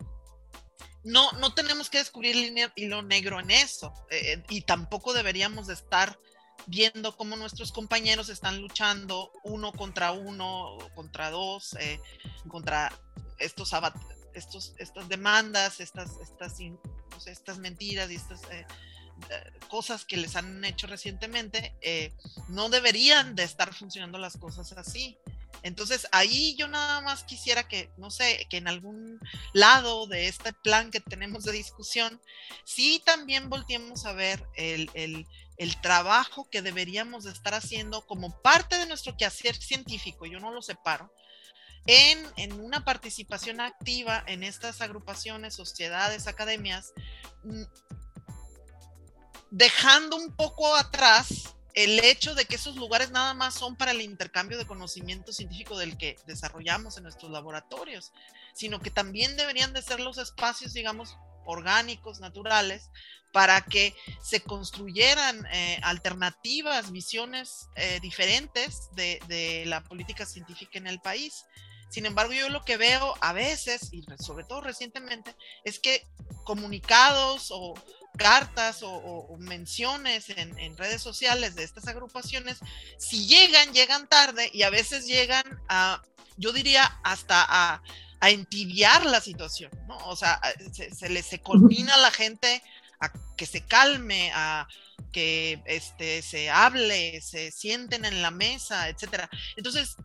[1.03, 6.19] no, no tenemos que descubrir hilo negro en eso eh, y tampoco deberíamos de estar
[6.67, 11.99] viendo cómo nuestros compañeros están luchando uno contra uno, contra dos, eh,
[12.47, 12.91] contra
[13.39, 13.73] estos,
[14.33, 16.59] estos estas demandas, estas, estas,
[17.25, 18.65] estas mentiras y estas eh,
[19.29, 22.13] eh, cosas que les han hecho recientemente, eh,
[22.49, 25.17] no deberían de estar funcionando las cosas así.
[25.63, 29.19] Entonces ahí yo nada más quisiera que, no sé, que en algún
[29.53, 32.21] lado de este plan que tenemos de discusión,
[32.63, 35.27] sí también volteemos a ver el, el,
[35.57, 40.51] el trabajo que deberíamos de estar haciendo como parte de nuestro quehacer científico, yo no
[40.51, 41.11] lo separo,
[41.87, 46.91] en, en una participación activa en estas agrupaciones, sociedades, academias,
[47.43, 47.63] mm,
[49.49, 54.01] dejando un poco atrás el hecho de que esos lugares nada más son para el
[54.01, 58.13] intercambio de conocimiento científico del que desarrollamos en nuestros laboratorios,
[58.55, 62.89] sino que también deberían de ser los espacios, digamos, orgánicos, naturales,
[63.31, 70.99] para que se construyeran eh, alternativas, visiones eh, diferentes de, la política científica en el
[70.99, 71.45] país.
[71.91, 76.07] Sin embargo, yo lo que veo a veces, y re- sobre todo recientemente, es que
[76.43, 77.75] comunicados o
[78.17, 82.57] cartas o, o- o menciones en, en redes sociales de estas agrupaciones,
[82.97, 86.01] si llegan, llegan tarde y a veces llegan a,
[86.37, 87.81] yo diría, hasta a,
[88.19, 89.97] a entibiar la situación, ¿no?
[90.07, 90.39] O sea,
[90.73, 92.63] se, se le se culmina a la gente
[92.99, 94.67] a que se calme, a
[95.11, 99.29] que este, se hable, se sienten en la mesa, etcétera.
[99.55, 99.95] Entonces,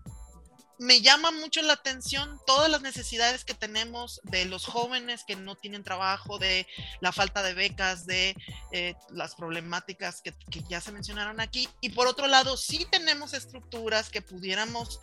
[0.82, 5.54] me llama mucho la atención todas las necesidades que tenemos de los jóvenes que no
[5.54, 6.66] tienen trabajo, de
[7.00, 8.34] la falta de becas, de
[8.72, 10.34] eh, las problemáticas que,
[10.68, 11.68] ya se mencionaron aquí.
[11.80, 14.98] Y por otro lado, sí tenemos estructuras que pudiéramos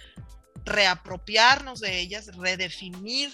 [0.65, 3.31] reapropiarnos de ellas, redefinir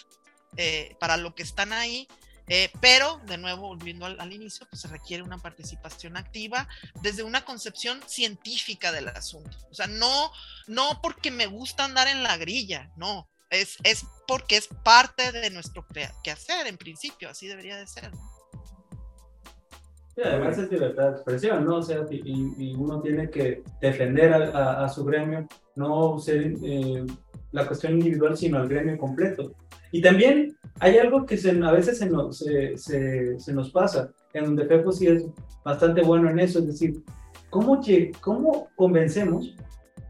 [0.57, 2.07] eh, para lo que están ahí.
[2.47, 6.67] Eh, pero, de nuevo, volviendo al, al inicio, pues se requiere una participación activa
[7.01, 9.57] desde una concepción científica del asunto.
[9.71, 10.31] O sea, no,
[10.67, 15.49] no porque me gusta andar en la grilla, no, es, es porque es parte de
[15.49, 15.85] nuestro
[16.23, 18.11] quehacer, en principio, así debería de ser.
[20.15, 21.77] Sí, además es libertad de expresión, ¿no?
[21.77, 24.37] O sea, y, y uno tiene que defender a,
[24.81, 27.05] a- a su gremio, no ser eh,
[27.51, 29.53] la cuestión individual, sino el gremio completo.
[29.95, 34.11] Y también hay algo que se, a veces se nos, se, se- se nos pasa,
[34.33, 35.23] en donde Fepo sí es
[35.63, 37.01] bastante bueno en eso, es decir,
[37.49, 39.55] ¿cómo, lle- ¿cómo convencemos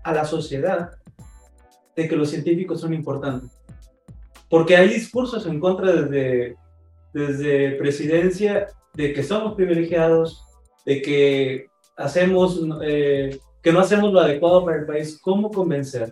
[0.03, 0.90] a la sociedad
[1.95, 3.52] de que los científicos son importantes?
[4.49, 6.56] Porque hay discursos en contra desde,
[7.14, 10.45] desde presidencia de que somos privilegiados,
[10.84, 16.12] de que hacemos, eh, que no hacemos lo adecuado para el país, ¿cómo convencer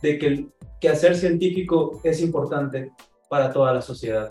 [0.00, 0.46] de que
[0.80, 2.92] el quehacer científico es importante
[3.28, 4.30] para toda la sociedad?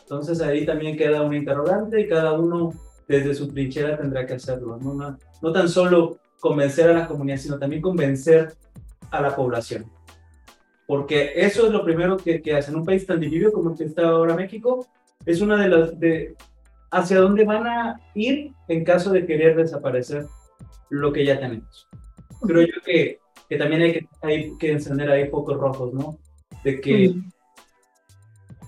[0.00, 2.72] Entonces ahí también queda un interrogante y cada uno
[3.08, 7.38] desde su trinchera tendrá que hacerlo, no, no, no tan solo convencer a la comunidad,
[7.38, 8.54] sino también convencer
[9.10, 9.86] a la población.
[10.86, 13.76] Porque eso es lo primero que, que hace en un país tan dividido como el
[13.76, 14.86] que está ahora México,
[15.24, 16.36] es una de las de
[16.92, 20.26] hacia dónde van a ir en caso de querer desaparecer
[20.88, 21.88] lo que ya tenemos.
[22.46, 26.18] creo yo que, que también hay que, hay que encender ahí focos rojos, ¿no?
[26.64, 27.14] De que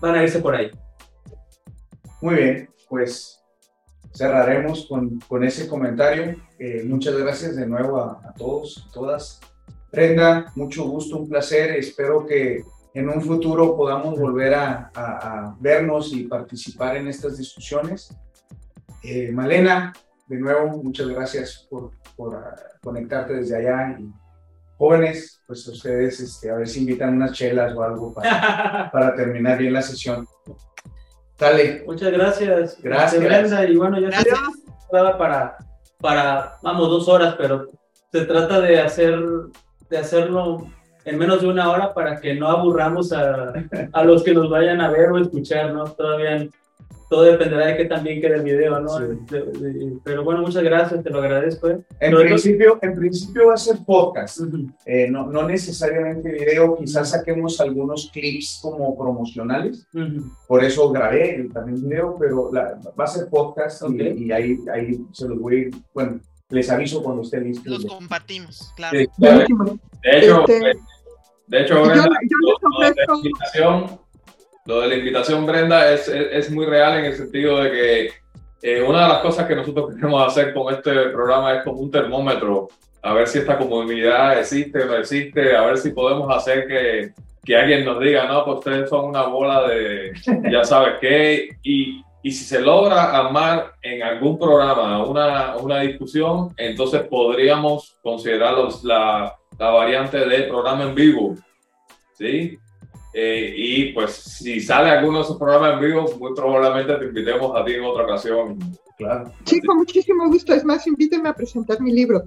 [0.01, 0.71] van a irse por ahí.
[2.21, 3.43] Muy bien, pues
[4.13, 6.37] cerraremos con, con ese comentario.
[6.59, 9.41] Eh, muchas gracias de nuevo a, a todos, a todas.
[9.93, 11.71] Brenda, mucho gusto, un placer.
[11.77, 12.63] Espero que
[12.95, 18.15] en un futuro podamos volver a, a, vernos y participar en estas discusiones.
[19.03, 19.93] Eh, Malena,
[20.27, 22.41] de nuevo, muchas gracias por, por uh,
[22.83, 23.99] conectarte desde allá.
[23.99, 24.11] Y
[24.79, 29.59] jóvenes, pues ustedes este, a ver si invitan unas chelas o algo para, para terminar
[29.59, 30.27] bien la sesión.
[31.37, 31.85] Dale.
[31.87, 32.79] Muchas gracias.
[32.81, 33.23] Gracias.
[33.23, 34.31] Brenda, y bueno, ya se
[34.91, 35.59] para,
[36.01, 37.67] para, vamos, dos horas, pero
[38.11, 39.21] se trata de hacer,
[39.91, 40.67] de hacerlo
[41.05, 43.53] en menos de una hora para que no aburramos a,
[43.93, 45.85] a los que nos vayan a ver o escuchar, ¿no?
[45.85, 46.49] Todavía
[47.09, 48.89] todo dependerá de que también quede el video, ¿no?
[48.99, 49.05] Sí.
[49.31, 51.69] De, de, pero bueno, muchas gracias, te lo agradezco.
[51.69, 51.81] ¿eh?
[52.01, 54.75] En, principio, en principio va a ser podcast, uh -huh.
[54.85, 60.33] eh, no, no, necesariamente video, quizás saquemos algunos clips como promocionales, uh -huh.
[60.47, 64.15] por eso grabé también video, pero la, va a ser podcast okay.
[64.17, 66.21] y, y, ahí, ahí se los voy a ir, bueno,
[66.51, 67.69] les aviso cuando esté listo.
[67.71, 68.99] Los compartimos, claro.
[68.99, 70.79] Sí, de hecho, este,
[71.47, 74.01] de hecho, yo, yo la invitación,
[74.69, 78.11] lo de la invitación, Brenda, es, es, es, muy real en el sentido de que
[78.61, 81.91] eh, una de las cosas que nosotros queremos hacer con este programa es como un
[81.91, 82.69] termómetro,
[83.03, 87.13] a ver si esta comunidad existe o no existe, a ver si podemos hacer que,
[87.43, 90.13] que alguien nos diga, no, pues ustedes son una bola de
[90.53, 96.53] ya sabes qué, y, y si se logra armar en algún programa una, una discusión,
[96.59, 101.37] entonces podríamos considerar la, la variante de programa en vivo,
[102.13, 102.59] ¿sí?
[103.13, 107.57] Eh, y pues si sale alguno de esos programas en vivo, muy probablemente te invitemos
[107.57, 108.59] a ti en otra ocasión.
[108.97, 109.33] Claro.
[109.45, 110.53] Sí, con muchísimo gusto.
[110.53, 112.25] Es más, invíteme a presentar mi libro.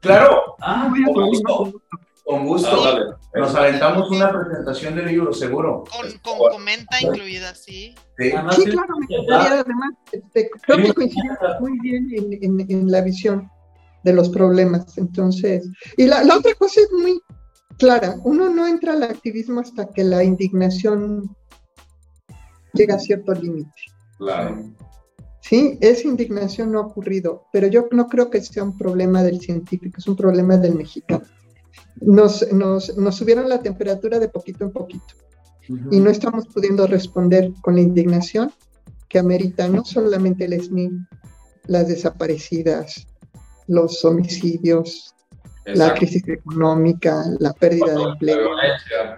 [0.00, 1.82] Claro, ah, con gusto.
[2.24, 2.68] Con gusto.
[2.70, 3.06] Ah, dale.
[3.34, 5.84] Nos aventamos una presentación del libro, seguro.
[5.90, 7.94] Con, con comenta incluida, sí.
[8.18, 9.90] Sí, sí claro, me gustaría además.
[10.12, 13.48] Este, creo que coincidimos muy bien en, en, en, la visión
[14.04, 14.98] de los problemas.
[14.98, 17.20] Entonces, y la, la otra cosa es muy
[17.80, 18.20] clara.
[18.22, 21.34] Uno no entra al activismo hasta que la indignación
[22.74, 23.72] llega a cierto límite.
[24.18, 24.62] Claro.
[25.40, 29.40] Sí, esa indignación no ha ocurrido, pero yo no creo que sea un problema del
[29.40, 31.24] científico, es un problema del mexicano.
[32.00, 35.14] Nos, nos, nos subieron la temperatura de poquito en poquito
[35.68, 35.88] uh -huh.
[35.90, 38.52] y no estamos pudiendo responder con la indignación
[39.08, 40.90] que amerita no solamente el SNI,
[41.66, 43.06] las desaparecidas,
[43.66, 45.14] los homicidios,
[45.64, 45.92] Exacto.
[45.92, 48.50] la crisis económica, la pérdida de empleo,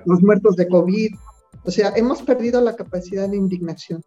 [0.05, 1.14] los muertos de COVID.
[1.64, 4.02] O sea, hemos perdido la capacidad de indignación.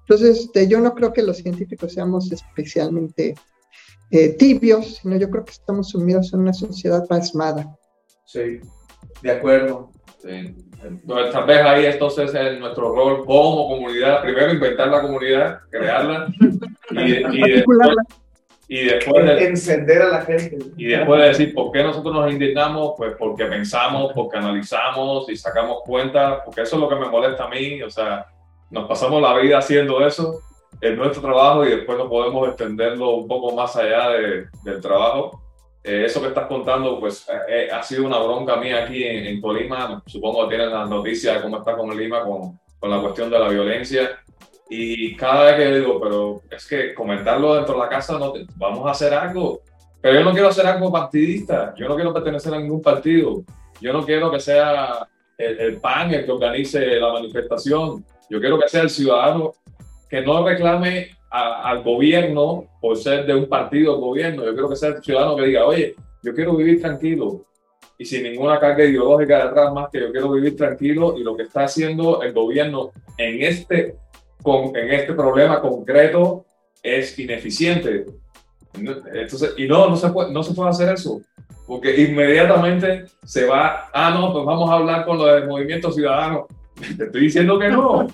[0.00, 3.34] Entonces, este, yo no creo que los científicos seamos especialmente
[4.10, 7.76] eh, tibios, sino yo creo que estamos sumidos en una sociedad pasmada.
[8.24, 8.60] Sí,
[9.22, 9.90] de acuerdo.
[10.22, 10.56] Sí.
[10.82, 16.28] Entonces, tal vez ahí entonces es nuestro rol como comunidad, primero inventar la comunidad, crearla
[16.90, 17.78] y, y después,
[18.70, 20.58] y después de, encender a la gente.
[20.76, 25.36] Y después de decir por qué nosotros nos indignamos, pues porque pensamos, porque analizamos y
[25.36, 28.26] sacamos cuenta, porque eso es lo que me molesta a mí, o sea,
[28.70, 30.40] nos pasamos la vida haciendo eso,
[30.82, 35.42] en nuestro trabajo y después no podemos extenderlo un poco más allá de, del trabajo.
[35.82, 39.40] Eh, eso que estás contando, pues eh, ha sido una bronca mía aquí en, en
[39.40, 40.02] Tolima.
[40.06, 43.38] Supongo que tienen las noticias de cómo está con Lima con, con la cuestión de
[43.38, 44.20] la violencia.
[44.70, 48.46] Y cada vez que digo, pero es que comentarlo dentro de la casa, no te,
[48.56, 49.60] vamos a hacer algo.
[50.00, 53.42] Pero yo no quiero hacer algo partidista, yo no quiero pertenecer a ningún partido,
[53.80, 58.58] yo no quiero que sea el, el PAN el que organice la manifestación, yo quiero
[58.58, 59.54] que sea el ciudadano
[60.08, 64.68] que no reclame a, al gobierno por ser de un partido del gobierno, yo quiero
[64.68, 67.44] que sea el ciudadano que diga, oye, yo quiero vivir tranquilo
[67.98, 71.42] y sin ninguna carga ideológica detrás más que yo quiero vivir tranquilo y lo que
[71.42, 73.96] está haciendo el gobierno en este
[74.44, 76.46] en este problema concreto
[76.82, 78.06] es ineficiente.
[78.74, 81.20] Entonces, y no, no se, puede, no se puede hacer eso,
[81.66, 86.46] porque inmediatamente se va, ah, no, pues vamos a hablar con los del movimiento ciudadano.
[86.96, 88.06] Te estoy diciendo que no.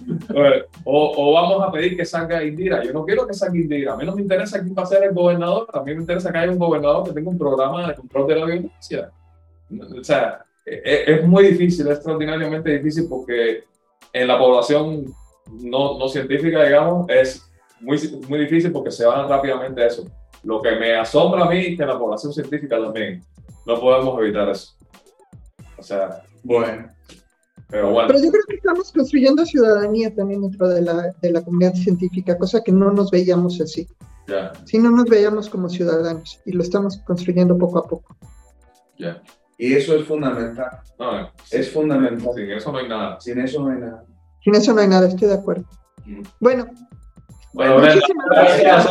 [0.84, 2.82] O, o, vamos a pedir que salga Indira.
[2.82, 3.92] Yo no quiero que salga Indira.
[3.92, 5.66] A mí no me interesa quién va a ser el gobernador.
[5.74, 8.46] A me interesa que haya un gobernador que tenga un programa de control de la
[8.46, 9.10] violencia.
[9.70, 13.64] O sea, es, es muy difícil, es extraordinariamente difícil porque
[14.14, 15.14] en la población
[15.50, 17.50] no, no científica, digamos, es
[17.80, 17.98] muy,
[18.28, 20.04] muy difícil porque se van rápidamente a eso.
[20.42, 23.22] Lo que me asombra a mí es que en la población científica también
[23.66, 24.74] no podemos evitar eso.
[25.78, 26.88] O sea, bueno.
[27.68, 28.08] Pero bueno.
[28.08, 32.36] Pero yo creo que estamos construyendo ciudadanía también dentro de la, de la comunidad científica,
[32.36, 33.86] cosa que no nos veíamos así.
[34.64, 38.16] Si no nos veíamos como ciudadanos y lo estamos construyendo poco a poco.
[38.98, 39.22] Ya.
[39.58, 40.80] Y eso es fundamental.
[40.98, 42.34] No, es fundamental.
[42.34, 43.20] Sin eso no hay nada.
[43.20, 44.04] Sin eso no hay nada.
[44.44, 45.64] Sin eso no hay nada, estoy de acuerdo.
[46.38, 46.66] Bueno,
[47.54, 48.86] Bueno, muchísimas gracias.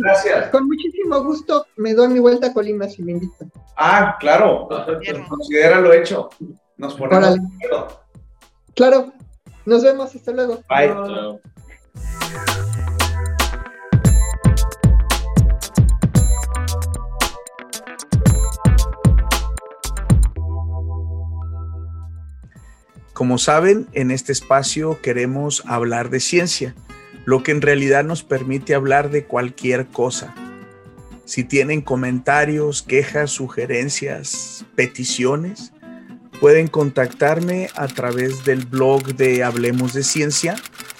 [0.00, 0.48] Gracias.
[0.50, 3.50] Con muchísimo gusto me doy mi vuelta a Colima si me invitan.
[3.76, 4.68] Ah, claro.
[5.28, 6.30] Considera lo hecho.
[6.76, 7.42] Nos ponemos Órale.
[8.76, 9.12] Claro,
[9.66, 10.60] nos vemos, hasta luego.
[10.68, 10.88] Bye.
[10.88, 11.40] Chao.
[23.18, 26.76] Como saben, en este espacio queremos hablar de ciencia,
[27.24, 30.36] lo que en realidad nos permite hablar de cualquier cosa.
[31.24, 35.72] Si tienen comentarios, quejas, sugerencias, peticiones,
[36.40, 40.54] pueden contactarme a través del blog de Hablemos de Ciencia.